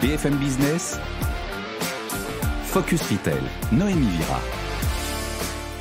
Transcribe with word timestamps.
BFM 0.00 0.36
Business, 0.36 0.96
Focus 2.66 3.02
Retail, 3.10 3.40
Noémie 3.72 4.06
Vira. 4.06 4.38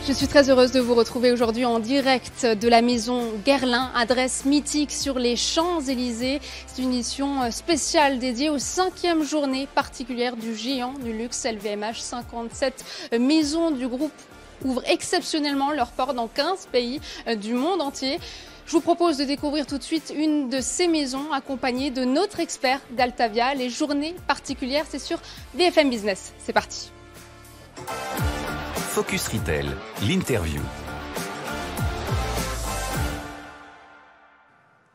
Je 0.07 0.11
suis 0.11 0.25
très 0.25 0.49
heureuse 0.49 0.71
de 0.71 0.79
vous 0.79 0.95
retrouver 0.95 1.31
aujourd'hui 1.31 1.65
en 1.65 1.77
direct 1.77 2.43
de 2.43 2.67
la 2.67 2.81
maison 2.81 3.31
Guerlain, 3.45 3.91
adresse 3.93 4.43
mythique 4.45 4.91
sur 4.91 5.19
les 5.19 5.35
Champs-Élysées. 5.35 6.41
C'est 6.65 6.81
une 6.81 6.93
édition 6.93 7.51
spéciale 7.51 8.17
dédiée 8.17 8.49
aux 8.49 8.57
cinquième 8.57 9.23
journée 9.23 9.67
particulière 9.75 10.35
du 10.35 10.55
géant 10.55 10.93
du 10.93 11.13
luxe 11.13 11.45
LVMH. 11.45 11.99
57 11.99 13.11
maisons 13.19 13.69
du 13.69 13.87
groupe 13.87 14.11
ouvrent 14.65 14.81
exceptionnellement 14.87 15.71
leurs 15.73 15.91
portes 15.91 16.15
dans 16.15 16.27
15 16.27 16.69
pays 16.71 16.99
du 17.39 17.53
monde 17.53 17.81
entier. 17.81 18.17
Je 18.67 18.73
vous 18.73 18.81
propose 18.81 19.15
de 19.15 19.23
découvrir 19.23 19.65
tout 19.65 19.77
de 19.77 19.83
suite 19.83 20.13
une 20.13 20.49
de 20.49 20.59
ces 20.59 20.89
maisons 20.89 21.31
accompagnée 21.31 21.89
de 21.89 22.03
notre 22.03 22.41
expert 22.41 22.81
d'Altavia. 22.91 23.55
Les 23.55 23.69
journées 23.69 24.13
particulières, 24.27 24.83
c'est 24.89 24.99
sur 24.99 25.19
BFM 25.53 25.89
Business. 25.89 26.33
C'est 26.37 26.51
parti. 26.51 26.91
Focus 28.75 29.29
Retail, 29.29 29.67
l'interview. 30.05 30.59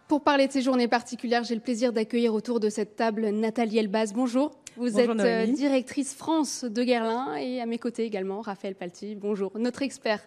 Pour 0.06 0.22
parler 0.22 0.48
de 0.48 0.52
ces 0.52 0.60
journées 0.60 0.88
particulières, 0.88 1.42
j'ai 1.44 1.54
le 1.54 1.62
plaisir 1.62 1.94
d'accueillir 1.94 2.34
autour 2.34 2.60
de 2.60 2.68
cette 2.68 2.96
table 2.96 3.30
Nathalie 3.30 3.78
Elbaz. 3.78 4.12
Bonjour. 4.12 4.50
Vous 4.76 4.90
Bonjour, 4.90 5.00
êtes 5.00 5.16
Noémie. 5.16 5.52
directrice 5.54 6.12
France 6.14 6.64
de 6.64 6.82
Guerlain 6.84 7.36
et 7.36 7.62
à 7.62 7.64
mes 7.66 7.78
côtés 7.78 8.04
également 8.04 8.42
Raphaël 8.42 8.74
Palti. 8.74 9.14
Bonjour. 9.14 9.52
Notre 9.58 9.80
expert 9.80 10.20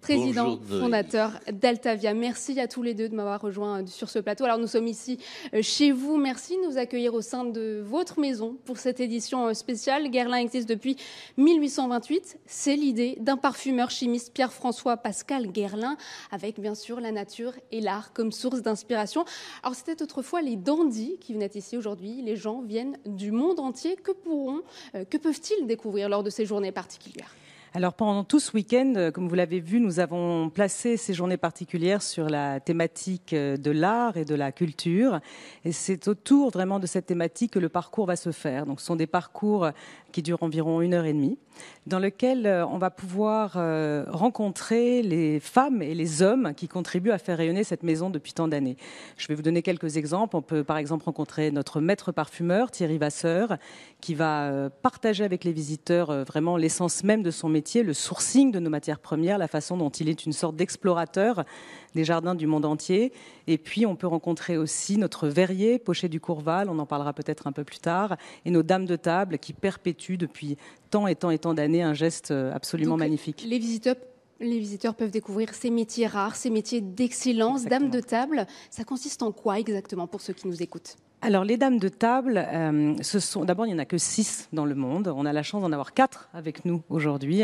président 0.00 0.56
Bonjour, 0.56 0.80
fondateur 0.80 1.40
d'Altavia. 1.52 2.14
Merci 2.14 2.58
à 2.60 2.68
tous 2.68 2.82
les 2.82 2.94
deux 2.94 3.08
de 3.08 3.14
m'avoir 3.14 3.40
rejoint 3.40 3.82
euh, 3.82 3.86
sur 3.86 4.08
ce 4.08 4.18
plateau. 4.18 4.44
Alors 4.44 4.58
nous 4.58 4.66
sommes 4.66 4.86
ici 4.86 5.18
euh, 5.54 5.62
chez 5.62 5.90
vous. 5.90 6.16
Merci 6.16 6.56
de 6.56 6.68
nous 6.68 6.78
accueillir 6.78 7.14
au 7.14 7.20
sein 7.20 7.44
de 7.44 7.82
votre 7.84 8.20
maison 8.20 8.56
pour 8.64 8.78
cette 8.78 9.00
édition 9.00 9.48
euh, 9.48 9.54
spéciale. 9.54 10.08
Guerlain 10.10 10.38
existe 10.38 10.68
depuis 10.68 10.96
1828. 11.36 12.38
C'est 12.46 12.76
l'idée 12.76 13.16
d'un 13.20 13.36
parfumeur 13.36 13.90
chimiste 13.90 14.32
Pierre-François 14.32 14.96
Pascal 14.96 15.48
Guerlain 15.48 15.96
avec 16.30 16.60
bien 16.60 16.74
sûr 16.74 17.00
la 17.00 17.12
nature 17.12 17.52
et 17.72 17.80
l'art 17.80 18.12
comme 18.12 18.32
source 18.32 18.62
d'inspiration. 18.62 19.24
Alors 19.62 19.74
c'était 19.74 20.02
autrefois 20.02 20.42
les 20.42 20.56
dandys 20.56 21.18
qui 21.20 21.34
venaient 21.34 21.50
ici 21.54 21.76
aujourd'hui. 21.76 22.22
Les 22.22 22.36
gens 22.36 22.62
viennent 22.62 22.98
du 23.04 23.32
monde 23.32 23.60
entier. 23.60 23.96
Que 23.96 24.12
pourront, 24.12 24.60
que 24.92 25.16
peuvent-ils 25.16 25.66
découvrir 25.66 26.08
lors 26.08 26.22
de 26.22 26.30
ces 26.30 26.46
journées 26.46 26.72
particulières? 26.72 27.34
Alors 27.74 27.92
pendant 27.92 28.24
tout 28.24 28.40
ce 28.40 28.52
week-end, 28.52 28.94
euh, 28.96 29.10
comme 29.10 29.28
vous 29.28 29.34
l'avez 29.34 29.60
vu, 29.60 29.78
nous 29.78 30.00
avons 30.00 30.48
placé 30.48 30.96
ces 30.96 31.12
journées 31.12 31.36
particulières 31.36 32.00
sur 32.00 32.30
la 32.30 32.60
thématique 32.60 33.34
euh, 33.34 33.58
de 33.58 33.70
l'art 33.70 34.16
et 34.16 34.24
de 34.24 34.34
la 34.34 34.52
culture. 34.52 35.20
Et 35.66 35.72
c'est 35.72 36.08
autour 36.08 36.50
vraiment 36.50 36.78
de 36.78 36.86
cette 36.86 37.04
thématique 37.04 37.52
que 37.52 37.58
le 37.58 37.68
parcours 37.68 38.06
va 38.06 38.16
se 38.16 38.32
faire. 38.32 38.64
Donc 38.64 38.80
ce 38.80 38.86
sont 38.86 38.96
des 38.96 39.06
parcours 39.06 39.68
qui 40.12 40.22
durent 40.22 40.42
environ 40.42 40.80
une 40.80 40.94
heure 40.94 41.04
et 41.04 41.12
demie, 41.12 41.38
dans 41.86 41.98
lesquels 41.98 42.46
euh, 42.46 42.66
on 42.66 42.78
va 42.78 42.90
pouvoir 42.90 43.54
euh, 43.56 44.04
rencontrer 44.08 45.02
les 45.02 45.40
femmes 45.40 45.82
et 45.82 45.94
les 45.94 46.22
hommes 46.22 46.54
qui 46.56 46.68
contribuent 46.68 47.10
à 47.10 47.18
faire 47.18 47.38
rayonner 47.38 47.64
cette 47.64 47.82
maison 47.82 48.10
depuis 48.10 48.32
tant 48.32 48.48
d'années. 48.48 48.76
Je 49.16 49.26
vais 49.28 49.34
vous 49.34 49.42
donner 49.42 49.62
quelques 49.62 49.96
exemples. 49.96 50.36
On 50.36 50.42
peut 50.42 50.64
par 50.64 50.78
exemple 50.78 51.04
rencontrer 51.04 51.50
notre 51.50 51.80
maître 51.80 52.12
parfumeur, 52.12 52.70
Thierry 52.70 52.98
Vasseur, 52.98 53.56
qui 54.00 54.14
va 54.14 54.48
euh, 54.48 54.70
partager 54.82 55.24
avec 55.24 55.44
les 55.44 55.52
visiteurs 55.52 56.24
vraiment 56.24 56.56
l'essence 56.56 57.04
même 57.04 57.22
de 57.22 57.30
son 57.30 57.48
métier, 57.48 57.82
le 57.82 57.94
sourcing 57.94 58.52
de 58.52 58.58
nos 58.58 58.70
matières 58.70 59.00
premières, 59.00 59.38
la 59.38 59.48
façon 59.48 59.76
dont 59.76 59.90
il 59.90 60.08
est 60.08 60.26
une 60.26 60.32
sorte 60.32 60.56
d'explorateur 60.56 61.44
des 61.94 62.04
jardins 62.04 62.34
du 62.34 62.46
monde 62.46 62.64
entier. 62.64 63.12
Et 63.46 63.58
puis, 63.58 63.86
on 63.86 63.96
peut 63.96 64.06
rencontrer 64.06 64.56
aussi 64.56 64.98
notre 64.98 65.28
verrier, 65.28 65.78
Pochet 65.78 66.08
du 66.08 66.20
Courval, 66.20 66.68
on 66.68 66.78
en 66.78 66.86
parlera 66.86 67.12
peut-être 67.12 67.46
un 67.46 67.52
peu 67.52 67.64
plus 67.64 67.78
tard, 67.78 68.16
et 68.44 68.50
nos 68.50 68.62
dames 68.62 68.86
de 68.86 68.96
table 68.96 69.38
qui 69.38 69.52
perpétuent 69.52 70.18
depuis 70.18 70.56
tant 70.90 71.06
et 71.06 71.14
tant 71.14 71.30
et 71.30 71.38
tant 71.38 71.54
d'années 71.54 71.82
un 71.82 71.94
geste 71.94 72.30
euh, 72.30 72.52
absolument 72.52 72.92
Donc, 72.92 73.00
magnifique. 73.00 73.44
Les 73.46 73.58
visiteurs, 73.58 73.96
les 74.40 74.58
visiteurs 74.58 74.94
peuvent 74.94 75.10
découvrir 75.10 75.54
ces 75.54 75.70
métiers 75.70 76.06
rares, 76.06 76.36
ces 76.36 76.50
métiers 76.50 76.80
d'excellence. 76.80 77.64
Dame 77.64 77.90
de 77.90 78.00
table, 78.00 78.46
ça 78.70 78.84
consiste 78.84 79.22
en 79.22 79.32
quoi 79.32 79.58
exactement 79.58 80.06
pour 80.06 80.20
ceux 80.20 80.32
qui 80.32 80.46
nous 80.46 80.62
écoutent? 80.62 80.96
Alors, 81.20 81.42
les 81.42 81.56
dames 81.56 81.80
de 81.80 81.88
table, 81.88 82.46
euh, 82.46 82.94
ce 83.02 83.18
sont 83.18 83.44
d'abord 83.44 83.66
il 83.66 83.70
n'y 83.70 83.74
en 83.74 83.80
a 83.80 83.84
que 83.84 83.98
six 83.98 84.48
dans 84.52 84.64
le 84.64 84.76
monde. 84.76 85.12
On 85.16 85.26
a 85.26 85.32
la 85.32 85.42
chance 85.42 85.62
d'en 85.62 85.72
avoir 85.72 85.92
quatre 85.92 86.28
avec 86.32 86.64
nous 86.64 86.84
aujourd'hui. 86.90 87.42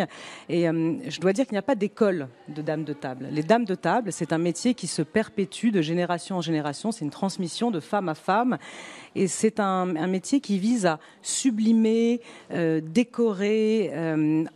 Et 0.49 0.69
euh, 0.69 0.95
je 1.09 1.21
dois 1.21 1.33
dire 1.33 1.45
qu'il 1.45 1.55
n'y 1.55 1.59
a 1.59 1.63
pas 1.63 1.75
d'école 1.75 2.29
de 2.47 2.63
dames 2.63 2.85
de 2.85 2.93
table. 2.93 3.27
Les 3.33 3.43
dames 3.43 3.65
de 3.65 3.75
table, 3.75 4.13
c'est 4.13 4.33
un 4.33 4.39
métier 4.39 4.75
qui 4.75 4.87
se 4.87 5.03
perpétue 5.03 5.71
de 5.71 5.83
génération 5.83 6.37
en 6.37 6.41
génération. 6.41 6.93
C'est 6.93 7.05
une 7.05 7.11
transmission 7.11 7.73
de 7.73 7.81
femme 7.81 8.09
à 8.09 8.15
femme. 8.15 8.59
Et 9.17 9.27
c'est 9.27 9.59
un, 9.59 9.87
métier 10.07 10.41
qui 10.41 10.61
vise 10.61 10.87
à 10.87 11.01
sublimer, 11.23 12.21
euh, 12.53 12.81
décorer, 12.81 13.93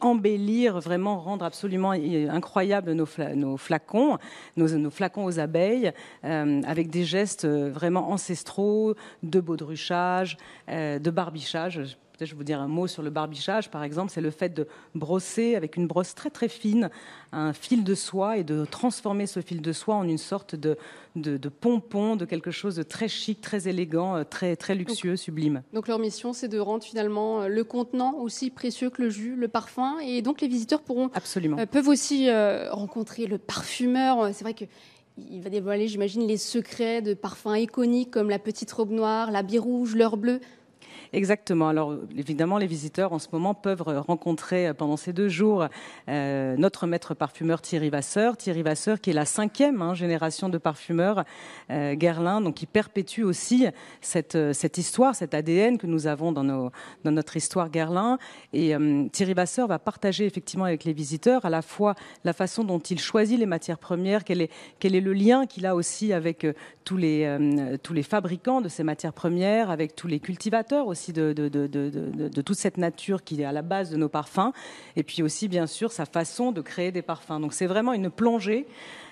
embellir, 0.01 0.79
vraiment 0.81 1.19
rendre 1.19 1.45
absolument 1.45 1.93
euh, 1.93 2.29
incroyable 2.31 2.93
nos, 2.93 3.07
nos 3.35 3.57
flacons, 3.57 4.19
nos, 4.57 4.91
flacons 4.91 5.25
aux 5.25 5.41
abeilles, 5.41 5.93
avec 6.23 6.91
des 6.91 7.05
gestes 7.05 7.47
vraiment 7.47 8.11
ancestraux, 8.11 8.95
de 9.23 9.41
baudruchage, 9.41 10.37
euh, 10.69 10.99
de 10.99 11.11
barbichage. 11.11 11.97
Peut-être 12.17 12.31
je 12.31 12.35
vais 12.35 12.39
vous 12.39 12.45
dire 12.45 12.61
un 12.61 12.67
mot 12.67 12.89
sur 12.89 13.05
le 13.05 13.11
barbichage, 13.11 13.71
par 13.71 13.85
exemple, 13.85 14.11
c'est 14.11 14.21
le 14.21 14.33
fait 14.33 14.49
de 14.49 14.67
brosser 14.97 15.55
avec 15.55 15.77
une 15.77 15.87
brosse 15.87 16.17
très 16.17 16.31
très 16.31 16.49
fine 16.49 16.91
un 17.31 17.53
fil 17.53 17.85
de 17.85 17.95
soie 17.95 18.39
et 18.39 18.43
de 18.43 18.65
transformer 18.65 19.27
ce 19.29 19.41
fil 19.41 19.63
de 19.63 19.73
soie 19.73 19.95
en 19.95 20.03
une 20.09 20.19
sorte 20.19 20.57
de, 20.57 20.77
de, 21.15 21.37
de 21.37 21.49
pompon, 21.49 22.17
de 22.17 22.25
quelque 22.25 22.51
chose 22.51 22.75
de 22.75 22.83
très 22.83 23.07
chic, 23.07 23.41
très 23.41 23.69
élégant, 23.69 24.17
euh, 24.17 24.25
très, 24.25 24.57
très 24.57 24.75
luxueux, 24.75 25.15
sublime. 25.15 25.63
Donc 25.73 25.87
leur 25.87 26.01
mission, 26.01 26.33
c'est 26.33 26.49
de 26.49 26.59
rendre 26.59 26.83
finalement 26.83 27.43
euh, 27.43 27.49
le 27.49 27.63
contenant 27.63 28.15
aussi 28.15 28.51
précieux 28.51 28.91
que 28.91 29.03
le 29.03 29.11
jus, 29.11 29.37
le 29.37 29.47
parfum. 29.47 29.99
Et 30.01 30.21
donc 30.21 30.41
les 30.41 30.49
visiteurs 30.49 30.81
pourront, 30.83 31.11
Absolument. 31.15 31.59
euh, 31.59 31.67
peuvent 31.67 31.89
aussi 31.89 32.29
euh, 32.29 32.69
rencontrer 32.73 33.27
le 33.27 33.39
parfumeur. 33.39 34.31
C'est 34.33 34.43
vrai 34.43 34.55
que 34.55 34.65
il 35.31 35.41
va 35.41 35.51
dévoiler, 35.51 35.89
j'imagine, 35.89 36.27
les 36.27 36.37
secrets 36.37 37.03
de 37.03 37.15
parfums 37.15 37.57
iconiques 37.57 38.11
comme 38.11 38.31
la 38.31 38.39
petite 38.39 38.71
robe 38.73 38.91
noire, 38.91 39.31
l'habit 39.31 39.59
rouge, 39.59 39.95
l'heure 39.95 40.17
bleue. 40.17 40.41
Exactement. 41.13 41.69
Alors 41.69 41.95
évidemment, 42.17 42.59
les 42.59 42.67
visiteurs 42.67 43.13
en 43.13 43.19
ce 43.19 43.29
moment 43.33 43.55
peuvent 43.55 43.83
rencontrer 43.83 44.69
euh, 44.69 44.75
pendant 44.75 44.97
ces 44.97 45.13
deux 45.13 45.29
jours 45.29 45.67
euh, 46.09 46.57
notre 46.57 46.87
maître 46.87 47.15
parfumeur 47.15 47.63
Thierry 47.63 47.91
Vasseur. 47.91 48.37
Thierry 48.37 48.63
Vasseur 48.63 49.01
qui 49.01 49.11
est 49.11 49.15
la 49.15 49.25
cinquième 49.25 49.81
hein, 49.81 49.95
génération 49.95 50.49
de 50.49 50.59
parfumeurs 50.59 51.25
euh, 51.71 51.95
Guerlain, 51.95 52.41
donc 52.41 52.57
qui 52.57 52.67
perpétue 52.67 53.23
aussi 53.23 53.67
cette, 54.01 54.35
euh, 54.35 54.53
cette 54.53 54.77
histoire, 54.77 55.15
cet 55.15 55.35
ADN 55.35 55.79
que 55.79 55.87
nous 55.87 56.07
avons 56.07 56.33
dans, 56.33 56.71
notre 57.05 57.37
histoire 57.37 57.71
Guerlain. 57.71 58.19
Et 58.53 58.75
Thierry 59.13 59.35
Vasseur 59.35 59.67
va 59.67 59.79
partager 59.79 60.27
effectivement 60.27 60.65
avec 60.65 60.85
les 60.85 60.93
visiteurs 60.93 61.45
à 61.45 61.51
la 61.51 61.63
fois 61.63 61.95
la 62.25 62.33
façon 62.33 62.65
dont 62.65 62.79
il 62.79 62.99
choisit 62.99 63.39
les 63.39 63.47
matières 63.47 63.79
premières, 63.79 64.25
quel 64.25 64.43
est, 64.43 64.51
quel 64.79 64.95
est 64.95 65.01
le 65.01 65.13
lien 65.13 65.47
qu'il 65.47 65.67
a 65.67 65.75
aussi 65.75 66.13
avec 66.13 66.47
tous 66.85 66.97
les, 66.97 67.79
tous 67.83 67.93
les 67.93 68.03
fabricants 68.03 68.61
de 68.61 68.69
ces 68.69 68.83
matières 68.83 69.13
premières, 69.13 69.71
avec 69.71 69.95
tous 69.95 70.07
les 70.07 70.21
cultivateurs 70.21 70.87
aussi 70.87 70.98
de, 71.09 71.33
de, 71.33 71.49
de, 71.49 71.67
de, 71.67 71.89
de- 71.91 72.29
de 72.29 72.43
toute 72.43 72.57
cette 72.57 72.77
nature 72.77 73.23
qui 73.25 73.41
est 73.41 73.45
à 73.45 73.53
la 73.53 73.63
base 73.63 73.91
de 73.91 73.97
nos 73.97 74.09
parfums, 74.09 74.53
et 74.97 75.03
puis 75.03 75.23
aussi 75.23 75.49
bien 75.49 75.67
sûr 75.67 75.93
sa 75.93 76.05
façon 76.05 76.53
de 76.53 76.61
créer 76.61 76.93
des 76.93 77.03
parfums. 77.03 77.41
Donc 77.41 77.53
c'est 77.53 77.67
vraiment 77.67 77.93
une 77.93 78.11
plongée 78.11 78.67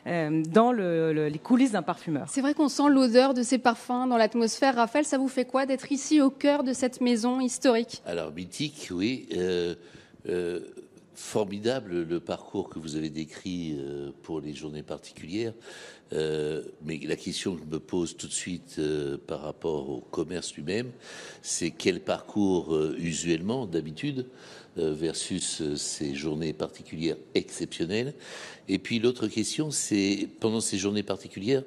euh, 0.06 0.42
dans 0.48 0.72
le- 0.72 1.12
le- 1.12 1.28
les 1.28 1.38
coulisses 1.38 1.72
d'un 1.72 1.82
parfumeur. 1.82 2.26
C'est 2.28 2.40
vrai 2.40 2.54
qu'on 2.54 2.68
sent 2.68 2.88
l'odeur 2.90 3.34
de 3.34 3.42
ces 3.42 3.58
parfums 3.58 4.06
dans 4.08 4.16
l'atmosphère. 4.16 4.76
Raphaël, 4.76 5.04
ça 5.04 5.18
vous 5.18 5.28
fait 5.28 5.44
quoi 5.44 5.66
d'être 5.66 5.90
ici 5.90 6.20
au 6.20 6.30
cœur 6.30 6.62
de 6.62 6.72
cette 6.72 7.00
maison 7.00 7.40
historique? 7.40 8.02
Alors, 8.06 8.32
mythique, 8.32 8.88
oui. 8.90 9.28
euh, 9.36 9.74
euh, 10.28 10.60
formidable 11.14 12.02
le 12.02 12.20
parcours 12.20 12.68
que 12.68 12.78
vous 12.78 12.94
avez 12.94 13.08
décrit 13.08 13.78
pour 14.22 14.38
les 14.40 14.52
journées 14.52 14.82
particulières. 14.82 15.54
Euh, 16.12 16.62
mais 16.84 17.00
la 17.04 17.16
question 17.16 17.56
que 17.56 17.62
je 17.68 17.74
me 17.74 17.80
pose 17.80 18.16
tout 18.16 18.28
de 18.28 18.32
suite 18.32 18.76
euh, 18.78 19.16
par 19.26 19.40
rapport 19.40 19.88
au 19.90 20.00
commerce 20.00 20.54
lui-même, 20.54 20.90
c'est 21.42 21.70
quel 21.70 22.00
parcours 22.00 22.74
euh, 22.74 22.94
usuellement, 22.98 23.66
d'habitude, 23.66 24.26
versus 24.78 25.62
ces 25.76 26.14
journées 26.14 26.52
particulières 26.52 27.16
exceptionnelles. 27.34 28.12
Et 28.68 28.78
puis 28.78 28.98
l'autre 28.98 29.26
question, 29.26 29.70
c'est 29.70 30.28
pendant 30.38 30.60
ces 30.60 30.76
journées 30.76 31.02
particulières, 31.02 31.62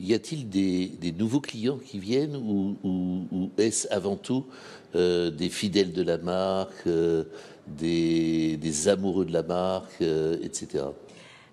y 0.00 0.12
a-t-il 0.12 0.48
des, 0.48 0.88
des 0.88 1.12
nouveaux 1.12 1.40
clients 1.40 1.78
qui 1.78 2.00
viennent 2.00 2.34
ou, 2.34 2.76
ou- 2.82 3.26
ou 3.30 3.50
est-ce 3.58 3.86
avant 3.92 4.16
tout 4.16 4.44
des 4.92 5.50
fidèles 5.50 5.92
de 5.92 6.02
la 6.02 6.18
marque, 6.18 6.88
des, 7.68 8.88
amoureux 8.88 9.24
de 9.24 9.32
la 9.32 9.44
marque, 9.44 10.02
etc. 10.42 10.86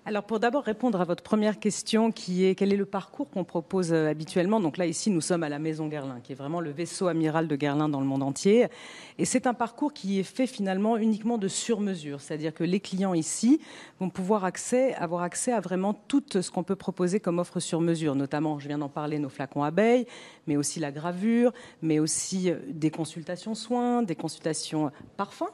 alors 0.08 0.22
pour 0.22 0.38
d'abord 0.38 0.62
répondre 0.62 1.00
à 1.00 1.04
votre 1.04 1.24
première 1.24 1.58
question 1.58 2.12
qui 2.12 2.44
est 2.44 2.54
quel 2.54 2.72
est 2.72 2.76
le 2.76 2.86
parcours 2.86 3.28
qu'on 3.28 3.42
propose 3.42 3.92
euh, 3.92 4.08
habituellement? 4.08 4.60
Donc 4.60 4.76
là 4.76 4.86
ici 4.86 5.10
nous 5.10 5.20
sommes 5.20 5.42
à 5.42 5.48
la 5.48 5.58
Maison 5.58 5.88
Guerlain 5.88 6.20
qui 6.22 6.30
est 6.30 6.36
vraiment 6.36 6.60
le 6.60 6.70
vaisseau 6.70 7.08
amiral 7.08 7.48
de 7.48 7.56
Guerlain 7.56 7.88
dans 7.88 7.98
le 7.98 8.06
monde 8.06 8.22
entier. 8.22 8.68
Et 9.18 9.24
c'est 9.24 9.48
un 9.48 9.52
parcours 9.52 9.92
qui 9.92 10.20
est 10.20 10.22
fait 10.22 10.46
finalement 10.46 10.96
uniquement 10.96 11.38
de 11.38 11.48
sur-mesure. 11.48 12.20
C'est-à-dire 12.20 12.54
que 12.54 12.62
les 12.62 12.78
clients 12.78 13.14
ici 13.14 13.60
vont 13.98 14.08
pouvoir 14.08 14.44
accès, 14.44 14.94
avoir 14.94 15.22
accès 15.22 15.50
à 15.50 15.58
vraiment 15.58 15.92
tout 15.92 16.22
ce 16.40 16.52
qu'on 16.52 16.62
peut 16.62 16.76
proposer 16.76 17.18
comme 17.18 17.40
offre 17.40 17.58
sur 17.58 17.80
mesure. 17.80 18.14
Notamment, 18.14 18.60
je 18.60 18.68
viens 18.68 18.78
d'en 18.78 18.88
parler, 18.88 19.18
nos 19.18 19.28
flacons 19.28 19.64
abeilles, 19.64 20.06
mais 20.46 20.56
aussi 20.56 20.80
la 20.80 20.92
gravure, 20.92 21.52
mais 21.82 21.98
aussi 21.98 22.50
euh, 22.50 22.56
des 22.68 22.90
consultations 22.90 23.54
soins, 23.54 24.02
des 24.02 24.14
consultations 24.14 24.90
parfums, 25.16 25.44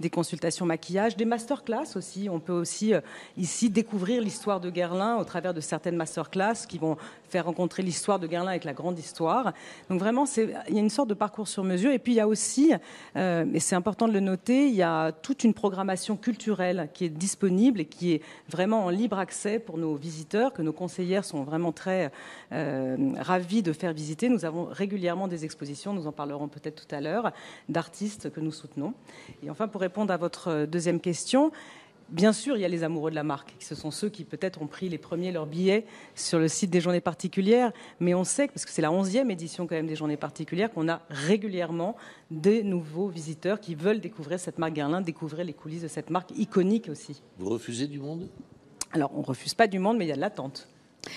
des 0.00 0.10
consultations 0.10 0.66
maquillage, 0.66 1.16
des 1.16 1.24
masterclass 1.24 1.96
aussi. 1.96 2.28
On 2.30 2.40
peut 2.40 2.52
aussi 2.52 2.94
euh, 2.94 3.00
ici 3.36 3.70
découvrir 3.70 4.22
l'histoire 4.22 4.60
de 4.60 4.70
Guerlain 4.70 5.16
au 5.16 5.24
travers 5.24 5.54
de 5.54 5.60
certaines 5.60 5.96
masterclass 5.96 6.66
qui 6.68 6.78
vont 6.78 6.96
faire 7.28 7.46
rencontrer 7.46 7.82
l'histoire 7.82 8.18
de 8.18 8.26
Guerlain 8.26 8.50
avec 8.50 8.64
la 8.64 8.72
grande 8.72 8.98
histoire. 8.98 9.52
Donc 9.88 10.00
vraiment, 10.00 10.24
il 10.36 10.74
y 10.74 10.78
a 10.78 10.80
une 10.80 10.90
sorte 10.90 11.08
de 11.08 11.14
parcours 11.14 11.48
sur 11.48 11.64
mesure. 11.64 11.92
Et 11.92 11.98
puis 11.98 12.12
il 12.12 12.16
y 12.16 12.20
a 12.20 12.28
aussi, 12.28 12.72
euh, 13.16 13.44
et 13.52 13.60
c'est 13.60 13.76
important 13.76 14.08
de 14.08 14.12
le 14.12 14.20
noter, 14.20 14.66
il 14.66 14.74
y 14.74 14.82
a 14.82 15.12
toute 15.12 15.44
une 15.44 15.54
programmation 15.54 16.16
culturelle 16.16 16.88
qui 16.92 17.04
est 17.04 17.08
disponible 17.08 17.80
et 17.80 17.84
qui 17.84 18.12
est 18.12 18.22
vraiment 18.48 18.84
en 18.84 18.90
libre 18.90 19.18
accès 19.18 19.58
pour 19.58 19.78
nos 19.78 19.94
visiteurs, 19.94 20.52
que 20.52 20.62
nos 20.62 20.72
conseillères 20.72 21.24
sont 21.24 21.42
vraiment 21.42 21.72
très 21.72 22.10
euh, 22.52 22.96
ravis 23.18 23.62
de 23.62 23.72
faire 23.72 23.92
visiter. 23.92 24.28
Avons 24.44 24.64
régulièrement 24.64 25.28
des 25.28 25.44
expositions, 25.44 25.92
nous 25.92 26.06
en 26.06 26.12
parlerons 26.12 26.48
peut-être 26.48 26.86
tout 26.86 26.94
à 26.94 27.00
l'heure, 27.00 27.32
d'artistes 27.68 28.30
que 28.30 28.40
nous 28.40 28.52
soutenons. 28.52 28.94
Et 29.42 29.50
enfin, 29.50 29.68
pour 29.68 29.80
répondre 29.80 30.12
à 30.12 30.16
votre 30.16 30.66
deuxième 30.66 31.00
question, 31.00 31.52
Bien 32.10 32.32
sûr, 32.32 32.56
il 32.56 32.60
y 32.60 32.64
a 32.64 32.68
les 32.68 32.82
amoureux 32.82 33.10
de 33.10 33.14
la 33.14 33.22
marque. 33.22 33.54
Ce 33.60 33.76
sont 33.76 33.92
ceux 33.92 34.08
qui 34.08 34.24
peut-être 34.24 34.60
ont 34.62 34.66
pris 34.66 34.88
les 34.88 34.98
premiers 34.98 35.30
leurs 35.30 35.46
billets 35.46 35.86
sur 36.16 36.40
le 36.40 36.48
site 36.48 36.68
des 36.68 36.80
journées 36.80 37.00
particulières. 37.00 37.72
Mais 38.00 38.14
on 38.14 38.24
sait, 38.24 38.48
parce 38.48 38.64
que 38.64 38.72
c'est 38.72 38.82
la 38.82 38.90
onzième 38.90 39.30
édition 39.30 39.68
quand 39.68 39.76
même 39.76 39.86
des 39.86 39.94
journées 39.94 40.16
particulières, 40.16 40.72
qu'on 40.72 40.88
a 40.88 41.02
régulièrement 41.08 41.96
des 42.32 42.64
nouveaux 42.64 43.06
visiteurs 43.06 43.60
qui 43.60 43.76
veulent 43.76 44.00
découvrir 44.00 44.40
cette 44.40 44.58
marque 44.58 44.72
Guerlain, 44.72 45.00
découvrir 45.02 45.44
les 45.44 45.52
coulisses 45.52 45.82
de 45.82 45.88
cette 45.88 46.10
marque 46.10 46.32
iconique 46.36 46.88
aussi. 46.88 47.22
Vous 47.38 47.48
refusez 47.48 47.86
du 47.86 48.00
monde? 48.00 48.28
Alors, 48.90 49.12
on 49.14 49.20
ne 49.20 49.26
refuse 49.26 49.54
pas 49.54 49.68
du 49.68 49.78
monde, 49.78 49.96
mais 49.96 50.06
il 50.06 50.08
y 50.08 50.12
a 50.12 50.16
de 50.16 50.20
l'attente. 50.20 50.68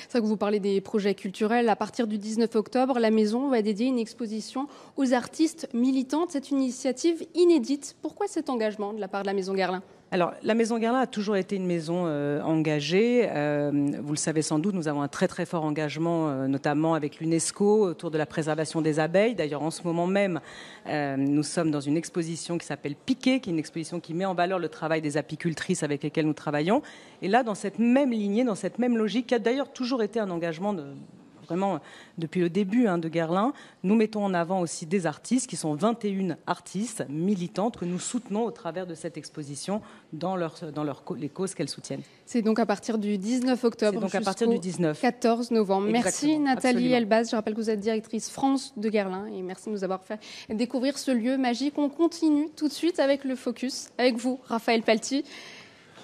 C'est 0.10 0.20
que 0.20 0.26
vous 0.26 0.38
parlez 0.38 0.60
des 0.60 0.82
projets 0.82 1.16
culturels. 1.16 1.70
À 1.70 1.76
partir 1.76 2.08
du 2.08 2.18
19 2.18 2.56
octobre, 2.56 3.00
la 3.00 3.12
maison 3.12 3.50
va 3.50 3.62
dédier 3.62 3.88
une 3.88 4.00
exposition 4.00 4.68
aux 4.98 5.14
artistes 5.14 5.68
militantes. 5.74 6.30
C'est 6.32 6.52
une 6.52 6.62
initiative 6.62 7.26
inédite. 7.36 7.96
Pourquoi 8.02 8.28
cet 8.28 8.50
engagement 8.50 8.94
de 8.94 9.00
la 9.00 9.08
part 9.08 9.24
de 9.24 9.28
la 9.28 9.34
maison 9.34 9.54
Guerlain? 9.54 9.84
Alors, 10.14 10.36
la 10.44 10.54
Maison 10.54 10.78
Guerlain 10.78 11.00
a 11.00 11.08
toujours 11.08 11.38
été 11.38 11.56
une 11.56 11.66
maison 11.66 12.04
euh, 12.06 12.40
engagée. 12.44 13.28
Euh, 13.32 13.72
vous 14.00 14.12
le 14.12 14.18
savez 14.18 14.44
sans 14.44 14.60
doute, 14.60 14.76
nous 14.76 14.88
avons 14.88 15.02
un 15.02 15.08
très 15.08 15.28
très 15.28 15.44
fort 15.44 15.64
engagement, 15.64 16.30
euh, 16.30 16.48
notamment 16.48 16.94
avec 16.94 17.20
l'UNESCO, 17.20 17.88
autour 17.88 18.12
de 18.12 18.20
la 18.20 18.28
préservation 18.28 18.82
des 18.82 19.00
abeilles. 19.00 19.34
D'ailleurs, 19.34 19.64
en 19.64 19.72
ce 19.72 19.82
moment 19.82 20.06
même, 20.06 20.40
nous 20.86 21.42
sommes 21.42 21.72
dans 21.72 21.80
une 21.80 21.98
exposition 21.98 22.60
qui 22.60 22.68
s'appelle 22.68 22.94
Piquet, 22.94 23.40
qui 23.40 23.50
est 23.50 23.54
une 23.54 23.58
exposition 23.58 24.00
qui 24.00 24.14
met 24.14 24.26
en 24.26 24.36
valeur 24.36 24.60
le 24.60 24.70
travail 24.70 25.02
des 25.02 25.18
apicultrices 25.18 25.82
avec 25.82 26.04
lesquelles 26.04 26.28
nous 26.28 26.34
travaillons. 26.34 26.84
Et 27.24 27.28
là, 27.28 27.42
dans 27.42 27.56
cette 27.56 27.80
même 27.80 28.12
lignée, 28.12 28.44
dans 28.44 28.54
cette 28.54 28.78
même 28.78 28.96
logique, 28.96 29.26
qui 29.26 29.34
a 29.34 29.40
d'ailleurs 29.40 29.74
toujours 29.74 30.04
été 30.04 30.20
un 30.20 30.30
engagement 30.30 30.74
de 30.74 30.84
vraiment 31.54 31.80
depuis 32.18 32.42
le 32.42 32.50
début 32.50 32.88
hein, 32.88 32.98
de 32.98 33.10
Guerlain, 33.10 33.54
nous 33.84 33.96
mettons 33.96 34.26
en 34.26 34.34
avant 34.34 34.62
aussi 34.62 34.86
des 34.86 35.06
artistes 35.06 35.48
qui 35.48 35.56
sont 35.56 35.76
21 35.76 36.38
artistes 36.48 37.04
militantes 37.10 37.78
que 37.78 37.86
nous 37.86 38.00
soutenons 38.00 38.44
au 38.44 38.52
travers 38.52 38.88
de 38.88 38.96
cette 38.96 39.18
exposition 39.18 39.82
dans, 40.14 40.36
leur, 40.36 40.56
dans 40.74 40.84
leur, 40.84 41.04
les 41.18 41.30
causes 41.30 41.54
qu'elles 41.54 41.70
soutiennent. 41.70 42.02
C'est 42.26 42.42
donc 42.42 42.60
à 42.60 42.66
partir 42.66 42.98
du 42.98 43.18
19 43.18 43.64
octobre 43.64 44.00
donc 44.00 44.16
à 44.16 44.22
partir 44.22 44.48
du 44.48 44.60
19. 44.60 45.00
14 45.00 45.52
novembre. 45.52 45.88
merci 45.92 46.40
Nathalie 46.40 46.92
Elbaz. 46.94 47.30
Je 47.30 47.36
rappelle 47.36 47.54
que 47.54 47.60
vous 47.60 47.70
êtes 47.70 47.80
directrice 47.80 48.30
France 48.30 48.74
de 48.78 48.90
Guerlain 48.90 49.28
et 49.28 49.42
merci 49.42 49.70
de 49.70 49.74
nous 49.74 49.84
avoir 49.84 50.04
fait 50.04 50.20
découvrir 50.50 50.98
ce 50.98 51.12
lieu 51.12 51.38
magique. 51.38 51.78
On 51.78 51.90
continue 51.90 52.50
tout 52.56 52.68
de 52.68 52.74
suite 52.74 53.00
avec 53.00 53.24
le 53.24 53.36
focus, 53.36 53.90
avec 53.98 54.16
vous, 54.16 54.40
Raphaël 54.46 54.82
Palti. 54.82 55.24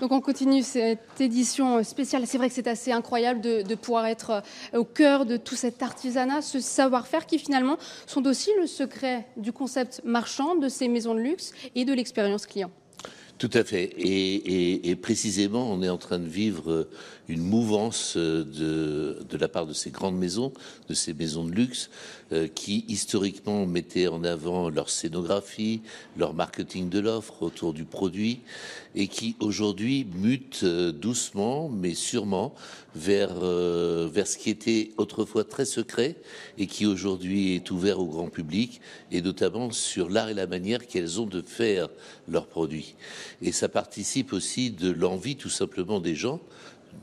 Donc 0.02 0.12
on 0.14 0.22
continue 0.22 0.64
cette 0.64 1.20
édition 1.20 1.84
spéciale. 1.84 2.24
C'est 2.26 2.38
vrai 2.38 2.48
que 2.48 2.56
c'est 2.56 2.68
assez 2.68 2.92
incroyable 2.92 3.42
de, 3.42 3.76
pouvoir 3.76 4.06
être 4.06 4.42
euh, 4.74 4.80
au 4.80 4.84
cœur 4.84 5.26
de 5.26 5.38
tout 5.38 5.56
cet 5.56 5.84
artisanat, 5.84 6.42
ce 6.42 6.60
savoir-faire 6.60 7.26
qui 7.26 7.38
finalement 7.38 7.78
sont 8.08 8.26
aussi 8.26 8.50
le 8.60 8.68
secret 8.68 9.28
du 9.38 9.52
concept 9.52 10.02
marchand 10.06 10.56
de 10.56 10.70
ces 10.70 10.88
maisons 10.88 11.16
de 11.16 11.20
luxe 11.20 11.52
et 11.76 11.86
de 11.86 11.94
l'expérience 11.94 12.46
client. 12.46 12.72
Tout 13.40 13.50
à 13.54 13.64
fait. 13.64 13.94
Et, 13.98 14.96
précisément, 14.98 15.72
on 15.72 15.82
est 15.82 15.88
en 15.88 15.98
train 15.98 16.20
de 16.20 16.28
vivre 16.28 16.90
une 17.30 17.42
mouvance 17.42 18.18
de, 18.18 18.44
de 19.30 19.38
la 19.38 19.48
part 19.48 19.66
de 19.66 19.72
ces 19.72 19.92
grandes 19.92 20.18
maisons, 20.18 20.52
de 20.90 20.94
ces 20.94 21.14
maisons 21.14 21.46
de 21.46 21.52
luxe, 21.52 21.90
euh, 21.90 22.19
qui 22.54 22.86
historiquement 22.88 23.66
mettaient 23.66 24.08
en 24.08 24.24
avant 24.24 24.70
leur 24.70 24.90
scénographie, 24.90 25.82
leur 26.18 26.34
marketing 26.34 26.90
de 26.90 27.00
l'offre 27.00 27.42
autour 27.44 27.74
du 27.74 27.86
produit, 27.86 28.42
et 28.96 29.08
qui 29.08 29.36
aujourd'hui 29.40 30.08
mutent 30.16 30.62
euh, 30.64 30.92
doucement, 30.92 31.70
mais 31.70 31.94
sûrement, 31.94 32.54
vers, 32.96 33.44
euh, 33.44 34.10
vers 34.12 34.28
ce 34.28 34.38
qui 34.38 34.50
était 34.50 34.92
autrefois 34.98 35.44
très 35.44 35.66
secret 35.66 36.16
et 36.58 36.68
qui 36.68 36.86
aujourd'hui 36.86 37.56
est 37.56 37.70
ouvert 37.72 38.00
au 38.00 38.06
grand 38.06 38.30
public, 38.30 38.82
et 39.12 39.22
notamment 39.22 39.72
sur 39.72 40.10
l'art 40.10 40.30
et 40.30 40.34
la 40.34 40.48
manière 40.48 40.88
qu'elles 40.88 41.22
ont 41.22 41.28
de 41.28 41.42
faire 41.42 41.90
leurs 42.28 42.48
produits. 42.48 42.96
Et 43.42 43.52
ça 43.52 43.70
participe 43.70 44.34
aussi 44.34 44.72
de 44.72 44.92
l'envie 44.92 45.36
tout 45.36 45.50
simplement 45.50 46.00
des 46.00 46.16
gens 46.16 46.42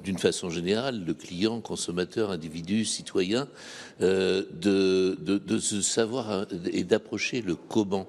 d'une 0.04 0.18
façon 0.18 0.50
générale, 0.50 1.02
le 1.04 1.14
client, 1.14 1.60
consommateur, 1.60 2.30
individu, 2.30 2.84
citoyen, 2.84 3.48
euh, 4.02 4.44
de, 4.52 5.58
se 5.58 5.80
savoir 5.80 6.30
hein, 6.30 6.46
et 6.72 6.84
d'approcher 6.84 7.42
le 7.42 7.56
comment, 7.56 8.06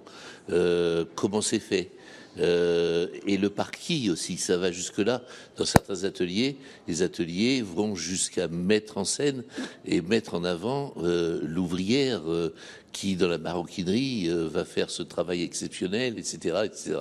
euh, 0.51 1.05
comment 1.15 1.41
c'est 1.41 1.59
fait. 1.59 1.91
Euh, 2.39 3.07
et 3.25 3.37
le 3.37 3.49
par 3.49 3.71
qui 3.71 4.09
aussi, 4.09 4.37
ça 4.37 4.57
va 4.57 4.71
jusque-là. 4.71 5.21
Dans 5.57 5.65
certains 5.65 6.03
ateliers, 6.03 6.57
les 6.87 7.01
ateliers 7.01 7.61
vont 7.61 7.95
jusqu'à 7.95 8.47
mettre 8.47 8.97
en 8.97 9.05
scène 9.05 9.43
et 9.85 10.01
mettre 10.01 10.35
en 10.35 10.43
avant 10.43 10.93
l'ouvrière 10.97 12.21
qui, 12.91 13.15
dans 13.15 13.27
la 13.27 13.37
maroquinerie, 13.37 14.29
va 14.29 14.65
faire 14.65 14.89
ce 14.89 15.03
travail 15.03 15.43
exceptionnel, 15.43 16.17
etc. 16.17 16.57
etc. 16.65 16.99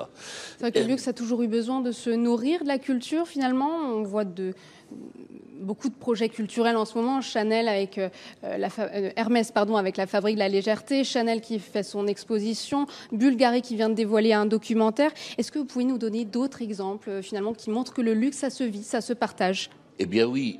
C'est 0.58 0.60
vrai 0.60 0.72
que 0.72 0.78
le 0.78 0.86
luxe 0.86 1.08
a 1.08 1.12
toujours 1.12 1.42
eu 1.42 1.48
besoin 1.48 1.80
de 1.80 1.92
se 1.92 2.10
nourrir 2.10 2.62
de 2.62 2.68
la 2.68 2.78
culture, 2.78 3.26
finalement. 3.26 3.70
On 3.70 4.02
voit 4.02 4.24
de 4.24 4.54
beaucoup 5.60 5.88
de 5.88 5.94
projets 5.94 6.28
culturels 6.28 6.76
en 6.76 6.84
ce 6.84 6.96
moment. 6.96 7.20
Chanel 7.20 7.68
avec 7.68 7.98
euh, 7.98 8.08
la 8.42 8.68
euh, 8.78 9.10
Hermès, 9.16 9.50
pardon, 9.50 9.76
avec 9.76 9.96
la 9.96 10.06
Fabrique 10.06 10.36
de 10.36 10.40
la 10.40 10.48
légèreté. 10.48 11.04
Chanel 11.04 11.40
qui 11.40 11.58
fait 11.58 11.82
son 11.82 12.06
exposition. 12.06 12.86
Bulgarie 13.12 13.62
qui 13.62 13.76
vient 13.76 13.88
de 13.88 13.94
dévoiler 13.94 14.32
un 14.32 14.46
documentaire. 14.46 15.10
Est-ce 15.36 15.52
que 15.52 15.58
vous 15.58 15.64
pouvez 15.64 15.84
nous 15.84 15.98
donner 15.98 16.24
d'autres 16.24 16.62
exemples 16.62 17.10
euh, 17.10 17.22
finalement 17.22 17.52
qui 17.52 17.70
montrent 17.70 17.92
que 17.92 18.02
le 18.02 18.14
luxe, 18.14 18.38
ça 18.38 18.50
se 18.50 18.64
vit, 18.64 18.82
ça 18.82 19.00
se 19.00 19.12
partage? 19.12 19.70
Eh 19.98 20.04
bien 20.04 20.26
oui, 20.26 20.58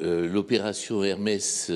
l'opération 0.00 1.04
Hermès 1.04 1.70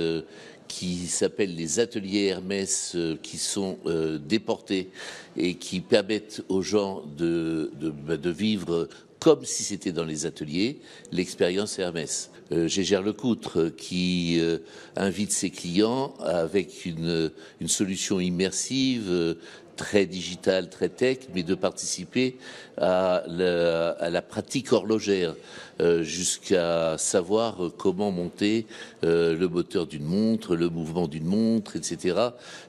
qui 0.66 1.06
s'appelle 1.06 1.55
les 1.55 1.78
ateliers 1.78 2.25
Hermès 2.25 2.97
qui 3.23 3.38
sont 3.38 3.78
déportés 4.18 4.90
et 5.37 5.54
qui 5.54 5.78
permettent 5.80 6.42
aux 6.49 6.62
gens 6.62 7.04
de, 7.16 7.71
bah, 7.80 8.16
de 8.16 8.30
vivre 8.30 8.88
comme 9.25 9.47
si 9.47 9.62
c'était 9.62 9.90
dans 9.90 10.04
les 10.04 10.26
ateliers, 10.26 10.81
l'expérience 11.11 11.78
Hermès. 11.78 12.31
Euh, 12.52 12.69
Gégère 12.69 13.00
Lecoutre 13.00 13.75
qui 13.75 14.38
euh, 14.38 14.59
invite 14.97 15.33
ses 15.33 15.49
clients 15.49 16.12
avec 16.21 16.85
une, 16.85 17.31
une 17.59 17.69
solution 17.69 18.21
immersive, 18.21 19.07
euh, 19.09 19.35
très 19.76 20.07
digitale, 20.07 20.69
très 20.69 20.88
tech, 20.88 21.19
mais 21.35 21.43
de 21.43 21.54
participer 21.54 22.37
à 22.78 23.23
la, 23.26 23.90
à 23.90 24.11
la 24.11 24.23
pratique 24.23 24.73
horlogère. 24.73 25.35
Euh, 25.81 26.04
jusqu'à 26.04 26.97
savoir 26.99 27.57
comment 27.76 28.12
monter 28.12 28.64
euh, 29.02 29.37
le 29.37 29.49
moteur 29.49 29.88
d'une 29.88 30.04
montre, 30.04 30.54
le 30.54 30.69
mouvement 30.69 31.09
d'une 31.09 31.25
montre, 31.25 31.75
etc. 31.75 32.16